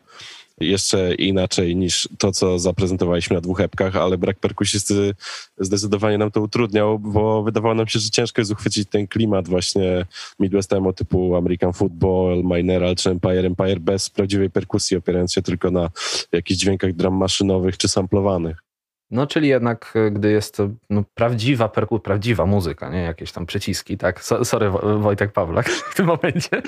jeszcze 0.59 1.15
inaczej 1.15 1.75
niż 1.75 2.09
to, 2.17 2.31
co 2.31 2.59
zaprezentowaliśmy 2.59 3.35
na 3.35 3.41
dwóch 3.41 3.61
epkach, 3.61 3.95
ale 3.95 4.17
brak 4.17 4.39
perkusisty 4.39 5.15
zdecydowanie 5.57 6.17
nam 6.17 6.31
to 6.31 6.41
utrudniał, 6.41 6.99
bo 6.99 7.43
wydawało 7.43 7.75
nam 7.75 7.87
się, 7.87 7.99
że 7.99 8.09
ciężko 8.09 8.41
jest 8.41 8.51
uchwycić 8.51 8.89
ten 8.89 9.07
klimat 9.07 9.47
właśnie 9.47 10.05
Midwestemu 10.39 10.93
typu 10.93 11.35
American 11.35 11.73
Football, 11.73 12.43
Mineral 12.43 12.95
czy 12.95 13.09
Empire 13.09 13.45
Empire 13.45 13.79
bez 13.79 14.09
prawdziwej 14.09 14.49
perkusji, 14.49 14.97
opierając 14.97 15.33
się 15.33 15.41
tylko 15.41 15.71
na 15.71 15.89
jakichś 16.31 16.59
dźwiękach 16.59 16.93
dram 16.93 17.13
maszynowych 17.13 17.77
czy 17.77 17.87
samplowanych. 17.87 18.64
No, 19.11 19.27
czyli 19.27 19.47
jednak, 19.47 19.93
e, 19.95 20.11
gdy 20.11 20.31
jest 20.31 20.57
to 20.57 20.69
no, 20.89 21.03
prawdziwa 21.13 21.69
perku, 21.69 21.99
prawdziwa 21.99 22.45
muzyka, 22.45 22.89
nie 22.89 23.01
jakieś 23.01 23.31
tam 23.31 23.45
przyciski, 23.45 23.97
tak? 23.97 24.23
So, 24.23 24.45
sorry, 24.45 24.69
Wojtek 24.99 25.31
Pawlak 25.31 25.69
w 25.91 25.95
tym 25.95 26.05
momencie. 26.05 26.61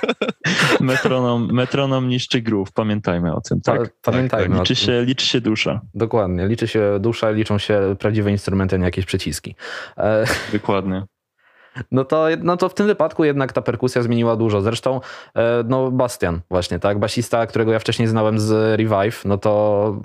metronom, 0.80 1.52
metronom 1.52 2.08
niszczy 2.08 2.42
groove, 2.42 2.72
pamiętajmy 2.72 3.34
o 3.34 3.40
tym, 3.40 3.60
tak? 3.60 3.94
pamiętajmy. 4.02 4.56
Tak, 4.56 4.58
liczy, 4.58 4.76
się, 4.76 5.04
liczy 5.04 5.26
się 5.26 5.40
dusza. 5.40 5.80
Dokładnie, 5.94 6.46
liczy 6.46 6.68
się 6.68 6.98
dusza, 7.00 7.30
liczą 7.30 7.58
się 7.58 7.96
prawdziwe 7.98 8.30
instrumenty, 8.30 8.78
nie 8.78 8.84
jakieś 8.84 9.04
przyciski. 9.04 9.56
E... 9.98 10.24
Dokładnie. 10.52 11.06
No 11.90 12.04
to, 12.04 12.26
no 12.42 12.56
to 12.56 12.68
w 12.68 12.74
tym 12.74 12.86
wypadku 12.86 13.24
jednak 13.24 13.52
ta 13.52 13.62
perkusja 13.62 14.02
zmieniła 14.02 14.36
dużo. 14.36 14.60
Zresztą, 14.60 15.00
e, 15.36 15.64
no 15.68 15.90
Bastian 15.90 16.40
właśnie, 16.50 16.78
tak? 16.78 16.98
Basista, 16.98 17.46
którego 17.46 17.72
ja 17.72 17.78
wcześniej 17.78 18.08
znałem 18.08 18.40
z 18.40 18.80
Revive, 18.80 19.24
no 19.24 19.38
to 19.38 19.96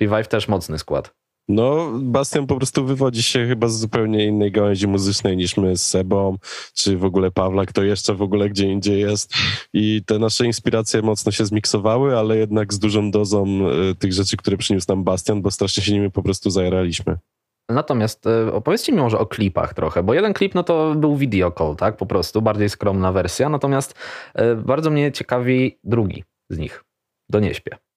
Revive 0.00 0.28
też 0.28 0.48
mocny 0.48 0.78
skład. 0.78 1.14
No, 1.48 1.90
Bastian 2.00 2.46
po 2.46 2.56
prostu 2.56 2.84
wywodzi 2.84 3.22
się 3.22 3.46
chyba 3.46 3.68
z 3.68 3.78
zupełnie 3.78 4.26
innej 4.26 4.52
gałęzi 4.52 4.88
muzycznej 4.88 5.36
niż 5.36 5.56
my 5.56 5.76
z 5.76 5.86
Sebą, 5.86 6.36
czy 6.74 6.96
w 6.96 7.04
ogóle 7.04 7.30
Pawla, 7.30 7.66
kto 7.66 7.82
jeszcze 7.82 8.14
w 8.14 8.22
ogóle 8.22 8.48
gdzie 8.48 8.66
indziej 8.66 9.00
jest. 9.00 9.34
I 9.72 10.02
te 10.06 10.18
nasze 10.18 10.46
inspiracje 10.46 11.02
mocno 11.02 11.32
się 11.32 11.46
zmiksowały, 11.46 12.18
ale 12.18 12.36
jednak 12.36 12.74
z 12.74 12.78
dużą 12.78 13.10
dozą 13.10 13.46
y, 13.90 13.94
tych 13.94 14.12
rzeczy, 14.12 14.36
które 14.36 14.56
przyniósł 14.56 14.86
nam 14.88 15.04
Bastian, 15.04 15.42
bo 15.42 15.50
strasznie 15.50 15.82
się 15.82 15.92
nimi 15.92 16.10
po 16.10 16.22
prostu 16.22 16.50
zajaraliśmy. 16.50 17.18
Natomiast 17.68 18.26
y, 18.26 18.52
opowiedzcie 18.52 18.92
mi 18.92 18.98
może 18.98 19.18
o 19.18 19.26
klipach 19.26 19.74
trochę, 19.74 20.02
bo 20.02 20.14
jeden 20.14 20.32
klip 20.32 20.54
no 20.54 20.62
to 20.62 20.94
był 20.94 21.16
video 21.16 21.50
call, 21.50 21.76
tak, 21.76 21.96
po 21.96 22.06
prostu, 22.06 22.42
bardziej 22.42 22.68
skromna 22.68 23.12
wersja, 23.12 23.48
natomiast 23.48 23.94
y, 24.40 24.56
bardzo 24.56 24.90
mnie 24.90 25.12
ciekawi 25.12 25.78
drugi 25.84 26.24
z 26.50 26.58
nich, 26.58 26.84
Do 27.28 27.40
Nie 27.40 27.54
śpię. 27.54 27.87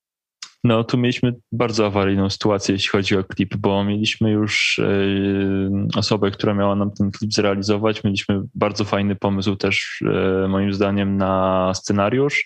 No, 0.63 0.83
tu 0.83 0.97
mieliśmy 0.97 1.35
bardzo 1.51 1.85
awaryjną 1.85 2.29
sytuację, 2.29 2.73
jeśli 2.73 2.89
chodzi 2.89 3.17
o 3.17 3.23
klip, 3.23 3.55
bo 3.55 3.83
mieliśmy 3.83 4.31
już 4.31 4.79
y, 4.79 5.69
osobę, 5.95 6.31
która 6.31 6.53
miała 6.53 6.75
nam 6.75 6.91
ten 6.91 7.11
klip 7.11 7.33
zrealizować. 7.33 8.03
Mieliśmy 8.03 8.41
bardzo 8.55 8.85
fajny 8.85 9.15
pomysł 9.15 9.55
też, 9.55 10.01
y, 10.45 10.47
moim 10.47 10.73
zdaniem, 10.73 11.17
na 11.17 11.71
scenariusz. 11.73 12.45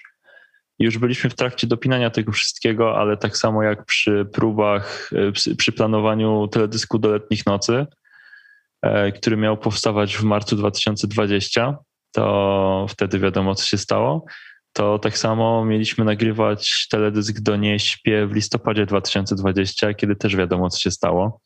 Już 0.80 0.98
byliśmy 0.98 1.30
w 1.30 1.36
trakcie 1.36 1.68
dopinania 1.68 2.10
tego 2.10 2.32
wszystkiego, 2.32 2.98
ale 2.98 3.18
tak 3.18 3.38
samo 3.38 3.64
jak 3.64 3.86
przy 3.86 4.26
próbach, 4.34 5.12
przy, 5.34 5.56
przy 5.56 5.72
planowaniu 5.72 6.48
teledysku 6.48 7.00
do 7.00 7.10
letnich 7.10 7.46
nocy, 7.46 7.86
który 9.16 9.38
miał 9.38 9.58
powstawać 9.58 10.18
w 10.18 10.24
marcu 10.24 10.56
2020, 10.56 11.78
to 12.12 12.86
wtedy 12.90 13.20
wiadomo, 13.20 13.56
co 13.56 13.66
się 13.66 13.78
stało 13.78 14.26
to 14.76 15.00
tak 15.00 15.18
samo 15.18 15.66
mieliśmy 15.66 16.06
nagrywać 16.06 16.88
teledysk 16.92 17.40
do 17.40 17.56
Nie 17.56 17.80
śpię 17.80 18.28
w 18.28 18.36
listopadzie 18.36 18.86
2020, 18.86 19.94
kiedy 19.94 20.16
też 20.16 20.36
wiadomo, 20.36 20.70
co 20.70 20.80
się 20.80 20.92
stało. 20.92 21.42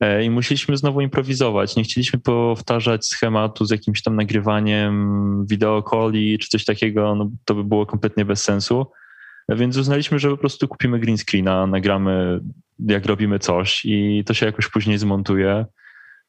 E, 0.00 0.24
I 0.24 0.30
musieliśmy 0.30 0.76
znowu 0.76 1.00
improwizować. 1.00 1.76
Nie 1.76 1.84
chcieliśmy 1.84 2.18
powtarzać 2.18 3.06
schematu 3.06 3.64
z 3.64 3.70
jakimś 3.70 4.02
tam 4.02 4.16
nagrywaniem 4.16 5.46
wideokoli 5.46 6.38
czy 6.38 6.48
coś 6.48 6.64
takiego, 6.64 7.14
no 7.14 7.30
to 7.44 7.54
by 7.54 7.64
było 7.64 7.86
kompletnie 7.86 8.24
bez 8.24 8.42
sensu. 8.44 8.86
E, 9.48 9.56
więc 9.56 9.76
uznaliśmy, 9.76 10.18
że 10.18 10.30
po 10.30 10.36
prostu 10.36 10.68
kupimy 10.68 10.98
green 10.98 11.18
screena, 11.18 11.66
nagramy 11.66 12.40
jak 12.78 13.06
robimy 13.06 13.38
coś 13.38 13.84
i 13.84 14.22
to 14.26 14.34
się 14.34 14.46
jakoś 14.46 14.68
później 14.68 14.98
zmontuje 14.98 15.66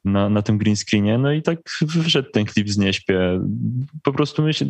na, 0.06 0.30
na 0.30 0.42
tym 0.42 0.58
green 0.58 0.76
screenie. 0.76 1.18
No 1.18 1.32
i 1.32 1.42
tak 1.42 1.60
wyszedł 1.82 2.30
ten 2.34 2.46
klip 2.46 2.70
z 2.70 2.78
Nieśpie. 2.78 3.40
Po 4.04 4.14
prostu 4.14 4.44
my 4.44 4.54
się, 4.54 4.66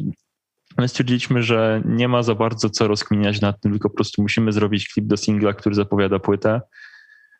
My 0.78 0.88
stwierdziliśmy, 0.88 1.44
że 1.44 1.82
nie 1.86 2.08
ma 2.08 2.24
za 2.24 2.36
bardzo 2.36 2.70
co 2.70 2.88
rozkminiać 2.88 3.42
nad 3.42 3.62
tym, 3.62 3.72
tylko 3.72 3.90
po 3.90 3.96
prostu 3.96 4.22
musimy 4.22 4.52
zrobić 4.52 4.90
klip 4.90 5.06
do 5.06 5.18
singla, 5.18 5.54
który 5.54 5.76
zapowiada 5.76 6.20
płytę 6.20 6.62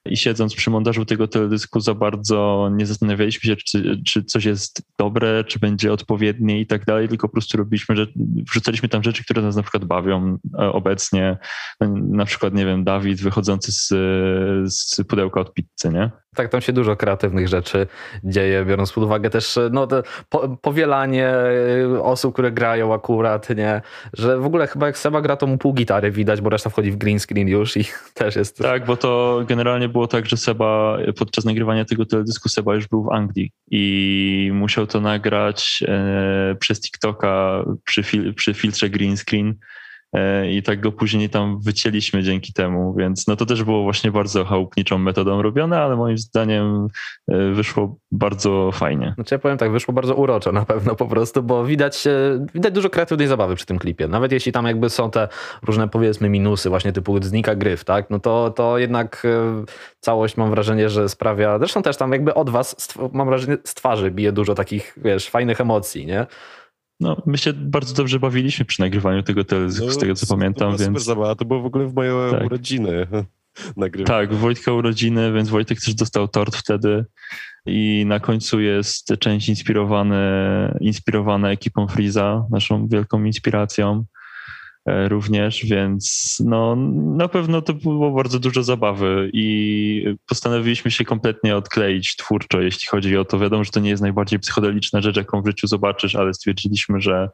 i 0.06 0.18
siedząc 0.18 0.56
przy 0.56 0.70
montażu 0.70 1.06
tego 1.06 1.28
teledysku 1.28 1.80
za 1.80 1.94
bardzo 1.94 2.70
nie 2.74 2.86
zastanawialiśmy 2.86 3.48
się, 3.48 3.56
czy, 3.56 4.02
czy 4.06 4.24
coś 4.24 4.46
jest 4.46 4.82
dobre, 5.00 5.44
czy 5.44 5.60
będzie 5.60 5.94
odpowiednie 5.94 6.60
i 6.60 6.68
tak 6.68 6.86
dalej, 6.86 7.10
tylko 7.10 7.28
po 7.28 7.32
prostu 7.32 7.58
robiliśmy, 7.58 7.96
że 7.96 8.08
wrzucaliśmy 8.52 8.90
tam 8.90 9.04
rzeczy, 9.04 9.24
które 9.24 9.42
nas 9.42 9.56
na 9.56 9.62
przykład 9.62 9.86
bawią 9.86 10.38
e, 10.54 10.58
obecnie. 10.58 11.38
Na 11.96 12.26
przykład, 12.26 12.54
nie 12.54 12.66
wiem, 12.66 12.84
Dawid 12.84 13.22
wychodzący 13.22 13.72
z, 13.72 13.88
z 14.74 15.04
pudełka 15.08 15.42
od 15.42 15.54
pizzy, 15.54 15.90
nie? 15.94 16.12
Tak, 16.36 16.50
tam 16.50 16.62
się 16.62 16.74
dużo 16.74 16.96
kreatywnych 16.96 17.48
rzeczy 17.48 17.88
dzieje, 18.24 18.66
biorąc 18.66 18.94
pod 18.94 19.04
uwagę 19.04 19.30
też 19.30 19.60
no, 19.72 19.88
po, 20.30 20.58
powielanie 20.62 21.28
e, 21.28 22.04
osób, 22.04 22.34
które 22.34 22.52
grają 22.52 22.94
akurat, 22.94 23.50
nie? 23.50 23.82
Że 24.14 24.38
w 24.38 24.46
ogóle 24.46 24.68
chyba 24.68 24.88
jak 24.88 24.98
Seba 24.98 25.22
gra, 25.22 25.36
to 25.36 25.48
mu 25.48 25.58
pół 25.58 25.74
gitary 25.74 26.12
widać, 26.12 26.42
bo 26.42 26.50
reszta 26.50 26.70
wchodzi 26.70 26.92
w 26.92 26.98
green 26.98 27.20
screen 27.20 27.48
już 27.48 27.78
i 27.78 27.86
też 28.14 28.36
jest... 28.36 28.58
Tak, 28.58 28.86
bo 28.86 28.98
to 28.98 29.42
generalnie 29.48 29.90
było 29.90 30.08
tak, 30.08 30.26
że 30.26 30.38
Seba 30.38 30.98
podczas 31.18 31.46
nagrywania 31.46 31.86
tego 31.86 32.06
teledysku 32.06 32.50
Seba 32.50 32.76
już 32.76 32.88
był 32.88 33.04
w 33.04 33.12
Anglii 33.12 33.52
i 33.72 34.52
musiał 34.54 34.88
to 34.88 35.02
nagrać 35.02 35.84
e, 35.88 36.56
przez 36.60 36.82
TikToka 36.82 37.64
przy, 37.86 38.04
fil, 38.04 38.34
przy 38.34 38.54
filtrze 38.54 38.90
green 38.90 39.18
screen 39.18 39.34
E, 39.44 39.56
i 40.52 40.64
tak 40.64 40.80
go 40.80 40.92
później 40.92 41.30
tam 41.30 41.60
wycięliśmy 41.62 42.24
dzięki 42.24 42.54
temu, 42.54 42.94
więc 42.94 43.28
no 43.28 43.36
to 43.36 43.46
też 43.46 43.64
było 43.64 43.84
właśnie 43.84 44.12
bardzo 44.12 44.46
chałupniczą 44.46 44.98
metodą 44.98 45.42
robione, 45.42 45.80
ale 45.80 45.96
moim 45.96 46.18
zdaniem 46.18 46.88
e, 47.32 47.52
wyszło 47.52 47.98
bardzo 48.12 48.72
fajnie. 48.72 49.14
Znaczy 49.16 49.36
ja 49.36 49.40
powiem 49.40 49.58
tak, 49.58 49.72
wyszło 49.72 49.94
bardzo 49.94 50.16
uroczo 50.16 50.52
na 50.52 50.66
pewno 50.66 50.96
po 50.96 51.06
prostu, 51.06 51.44
bo 51.44 51.66
widać, 51.66 52.08
e, 52.08 52.46
widać 52.54 52.74
dużo 52.74 52.90
kreatywnej 52.90 53.28
zabawy 53.28 53.56
przy 53.56 53.66
tym 53.66 53.80
klipie. 53.80 54.08
Nawet 54.08 54.32
jeśli 54.32 54.52
tam 54.52 54.66
jakby 54.66 54.90
są 54.90 55.12
te 55.12 55.28
różne 55.64 55.88
powiedzmy 55.88 56.30
minusy, 56.30 56.70
właśnie 56.70 56.94
typu 56.94 57.24
znika 57.24 57.56
gryf, 57.56 57.84
tak, 57.84 58.10
no 58.10 58.20
to, 58.20 58.50
to 58.50 58.78
jednak 58.78 59.28
całość 60.00 60.38
mam 60.38 60.50
wrażenie, 60.50 60.90
że 60.90 61.10
sprawia, 61.10 61.60
zresztą 61.60 61.82
też 61.82 61.98
tam 61.98 62.12
jakby 62.12 62.34
od 62.34 62.50
was 62.50 62.94
mam 63.14 63.28
wrażenie 63.28 63.58
z 63.64 63.74
twarzy 63.74 64.12
bije 64.12 64.32
dużo 64.32 64.56
takich, 64.56 64.94
wiesz, 64.98 65.30
fajnych 65.30 65.62
emocji, 65.62 66.06
nie? 66.06 66.26
No, 67.04 67.18
my 67.26 67.38
się 67.38 67.54
bardzo 67.54 67.94
dobrze 67.94 68.20
bawiliśmy 68.20 68.66
przy 68.66 68.82
nagrywaniu 68.82 69.24
tego 69.24 69.44
teledysku, 69.44 69.86
no, 69.86 69.92
z 69.92 69.98
tego 69.98 70.16
co 70.16 70.28
pamiętam. 70.28 70.72
To 70.72 70.78
więc... 70.78 71.04
zabawa, 71.04 71.36
to 71.36 71.46
było 71.46 71.62
w 71.62 71.66
ogóle 71.66 71.88
w 71.88 71.94
moje 71.94 72.14
tak. 72.32 72.46
urodziny. 72.46 73.08
Nagrywa. 73.78 74.08
Tak, 74.08 74.34
Wojtka 74.34 74.74
urodziny, 74.74 75.34
więc 75.34 75.50
Wojtek 75.50 75.80
też 75.82 75.94
dostał 75.94 76.28
tort 76.28 76.56
wtedy. 76.56 77.06
I 77.66 78.04
na 78.08 78.20
końcu 78.20 78.60
jest 78.60 79.08
część 79.20 79.50
inspirowana, 79.50 80.16
inspirowana 80.80 81.52
ekipą 81.52 81.88
Freeza, 81.88 82.46
naszą 82.52 82.88
wielką 82.88 83.24
inspiracją. 83.24 84.06
E, 84.86 85.10
również, 85.10 85.66
więc 85.66 86.38
no, 86.46 86.76
na 87.16 87.28
pewno 87.28 87.62
to 87.62 87.74
było 87.74 88.12
bardzo 88.12 88.40
dużo 88.40 88.64
zabawy 88.64 89.30
i 89.34 90.16
postanowiliśmy 90.28 90.92
się 90.92 91.06
kompletnie 91.06 91.58
odkleić 91.58 92.16
twórczo, 92.16 92.62
jeśli 92.62 92.88
chodzi 92.88 93.18
o 93.18 93.26
to. 93.26 93.40
Wiadomo, 93.40 93.64
że 93.64 93.72
to 93.72 93.80
nie 93.80 93.90
jest 93.90 94.02
najbardziej 94.02 94.40
psychodeliczna 94.40 95.02
rzecz, 95.02 95.18
jaką 95.18 95.42
w 95.42 95.48
życiu 95.48 95.68
zobaczysz, 95.68 96.16
ale 96.16 96.34
stwierdziliśmy, 96.34 97.02
że 97.02 97.30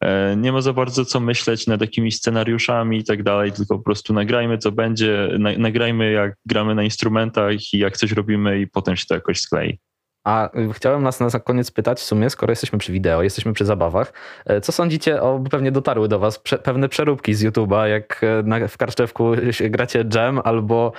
e, 0.00 0.36
nie 0.36 0.52
ma 0.52 0.60
za 0.60 0.72
bardzo 0.72 1.04
co 1.04 1.20
myśleć 1.20 1.66
nad 1.66 1.80
jakimiś 1.80 2.16
scenariuszami 2.16 2.98
i 2.98 3.04
tak 3.04 3.22
dalej, 3.22 3.52
tylko 3.52 3.78
po 3.78 3.84
prostu 3.84 4.14
nagrajmy 4.14 4.58
co 4.58 4.72
będzie, 4.72 5.28
nagrajmy 5.58 6.12
jak 6.12 6.34
gramy 6.46 6.74
na 6.74 6.82
instrumentach 6.82 7.72
i 7.72 7.78
jak 7.78 7.96
coś 7.96 8.12
robimy 8.12 8.60
i 8.60 8.66
potem 8.66 8.96
się 8.96 9.04
to 9.08 9.14
jakoś 9.14 9.40
sklei. 9.40 9.78
A 10.24 10.50
chciałem 10.72 11.02
nas 11.02 11.20
na 11.20 11.40
koniec 11.40 11.70
pytać, 11.70 12.00
w 12.00 12.02
sumie, 12.02 12.30
skoro 12.30 12.52
jesteśmy 12.52 12.78
przy 12.78 12.92
wideo, 12.92 13.22
jesteśmy 13.22 13.52
przy 13.52 13.64
zabawach, 13.64 14.12
e, 14.46 14.60
co 14.60 14.72
sądzicie 14.72 15.22
o, 15.22 15.40
pewnie 15.50 15.72
dotarły 15.72 16.08
do 16.08 16.18
was 16.18 16.38
prze, 16.38 16.58
pewne 16.58 16.88
przeróbki 16.88 17.34
z 17.34 17.44
YouTube'a, 17.44 17.84
jak 17.84 18.20
e, 18.24 18.42
na, 18.42 18.68
w 18.68 18.76
Karczewku 18.76 19.32
gracie 19.60 20.04
Jam 20.14 20.40
albo 20.44 20.92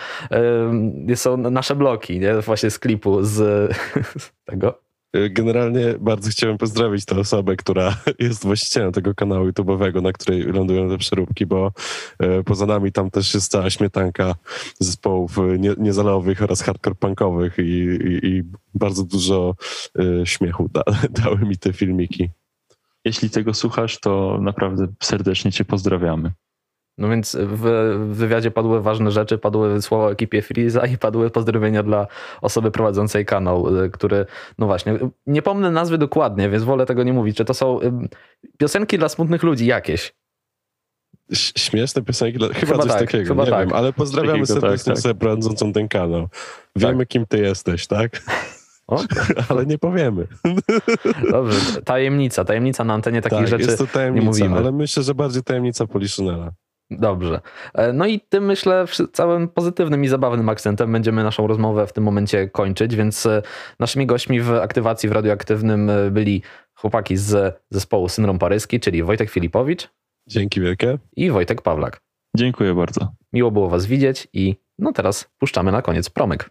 y, 1.10 1.16
są 1.16 1.38
nasze 1.38 1.76
bloki, 1.76 2.20
nie? 2.20 2.42
właśnie 2.42 2.70
z 2.70 2.80
klipu, 2.80 3.24
z, 3.24 3.36
z 4.24 4.32
tego. 4.46 4.83
Generalnie 5.30 5.96
bardzo 6.00 6.30
chciałem 6.30 6.58
pozdrowić 6.58 7.06
tę 7.06 7.16
osobę, 7.16 7.56
która 7.56 7.96
jest 8.20 8.44
właścicielem 8.44 8.92
tego 8.92 9.16
kanału 9.16 9.50
YouTube'owego, 9.50 10.02
na 10.02 10.12
której 10.12 10.44
lądują 10.44 10.90
te 10.90 10.98
przeróbki, 10.98 11.46
bo 11.46 11.72
e, 12.20 12.44
poza 12.44 12.66
nami 12.66 12.92
tam 12.92 13.12
też 13.12 13.34
jest 13.34 13.52
cała 13.52 13.70
śmietanka 13.70 14.36
zespołów 14.80 15.38
nie, 15.60 15.74
niezalowych 15.78 16.42
oraz 16.42 16.62
hardcore 16.62 16.96
punkowych 16.96 17.58
i, 17.58 17.62
i, 17.62 18.28
i 18.28 18.44
bardzo 18.76 19.04
dużo 19.04 19.56
śmiechu 20.24 20.70
da, 20.74 20.84
dały 21.24 21.38
mi 21.38 21.58
te 21.58 21.74
filmiki. 21.74 22.30
Jeśli 23.06 23.30
tego 23.30 23.54
słuchasz, 23.54 24.00
to 24.00 24.38
naprawdę 24.42 24.88
serdecznie 25.04 25.52
cię 25.52 25.66
pozdrawiamy. 25.66 26.32
No 26.98 27.10
więc 27.10 27.38
w 27.40 27.60
wywiadzie 28.12 28.52
padły 28.52 28.82
ważne 28.82 29.12
rzeczy, 29.12 29.38
padły 29.38 29.82
słowa 29.82 30.04
o 30.06 30.12
ekipie 30.12 30.42
Freeza 30.42 30.86
i 30.86 30.98
padły 30.98 31.30
pozdrowienia 31.30 31.84
dla 31.84 32.08
osoby 32.42 32.72
prowadzącej 32.72 33.26
kanał, 33.26 33.78
y, 33.84 33.90
który, 33.90 34.26
no 34.60 34.66
właśnie, 34.66 35.00
nie 35.28 35.42
pomnę 35.42 35.72
nazwy 35.72 35.98
dokładnie, 35.98 36.50
więc 36.50 36.64
wolę 36.64 36.86
tego 36.86 37.04
nie 37.04 37.14
mówić. 37.14 37.38
Czy 37.38 37.46
to 37.46 37.54
są 37.54 37.82
y, 37.82 37.92
piosenki 38.58 38.98
dla 38.98 39.10
smutnych 39.10 39.44
ludzi 39.44 39.66
jakieś? 39.66 40.14
Śmieszne 41.58 42.02
piosenki, 42.02 42.38
dla- 42.38 42.48
chyba, 42.48 42.60
Chyba 42.60 42.78
coś 42.84 42.92
tak, 42.92 43.00
takiego, 43.02 43.28
chyba 43.28 43.44
nie 43.46 43.50
tak. 43.52 43.68
wiem, 43.68 43.78
ale 43.78 43.94
pozdrawiamy 43.94 44.40
Takiego, 44.40 44.54
tak, 44.54 44.62
serdecznie 44.62 44.90
tak. 44.94 44.98
osobę 45.00 45.16
prowadzącą 45.16 45.74
ten 45.74 45.88
kanał. 45.88 46.28
Wiemy, 46.76 47.06
kim 47.06 47.26
ty 47.26 47.38
jesteś, 47.40 47.88
tak? 47.88 48.22
O, 48.88 49.04
Ale 49.50 49.66
nie 49.66 49.78
powiemy. 49.78 50.28
dobrze, 51.32 51.82
tajemnica, 51.82 52.46
tajemnica 52.46 52.84
na 52.84 52.94
antenie 52.94 53.22
takich 53.22 53.38
tak, 53.40 53.48
rzeczy 53.48 53.64
jest 53.64 53.78
to 53.78 53.88
tajemnica, 53.88 54.26
mówimy. 54.26 54.58
ale 54.58 54.72
myślę, 54.72 55.04
że 55.04 55.16
bardziej 55.16 55.44
tajemnica 55.44 55.88
Poliszynela. 55.88 56.52
Dobrze. 56.92 57.42
E, 57.74 57.94
No 57.94 58.06
i 58.06 58.20
tym 58.20 58.46
myślę 58.46 58.86
całym 59.14 59.48
pozytywnym 59.48 60.04
i 60.04 60.08
zabawnym 60.08 60.50
akcentem 60.50 60.92
będziemy 60.92 61.24
naszą 61.24 61.48
rozmowę 61.48 61.88
w 61.88 61.94
tym 61.94 62.04
momencie 62.04 62.50
kończyć, 62.50 62.96
więc 62.96 63.26
e, 63.26 63.42
naszymi 63.80 64.06
gośćmi 64.06 64.42
w 64.42 64.52
aktywacji 64.52 65.10
w 65.10 65.12
radioaktywnym 65.12 65.90
e, 65.90 66.12
byli 66.12 66.42
chłopaki 66.76 67.18
z 67.18 67.62
zespołu 67.70 68.10
Syndrom 68.10 68.40
Paryski, 68.40 68.80
czyli 68.80 69.04
Wojtek 69.04 69.30
Filipowicz 69.30 69.90
Dzięki 70.28 70.62
wielkie. 70.62 70.98
i 71.16 71.32
Wojtek 71.32 71.62
Pawlak. 71.62 72.02
Dziękuję 72.38 72.74
bardzo. 72.74 73.12
Miło 73.34 73.52
było 73.52 73.70
was 73.70 73.86
widzieć 73.86 74.28
i 74.34 74.56
no 74.80 74.92
teraz 74.92 75.30
puszczamy 75.38 75.72
na 75.72 75.82
koniec 75.82 76.10
promyk. 76.10 76.50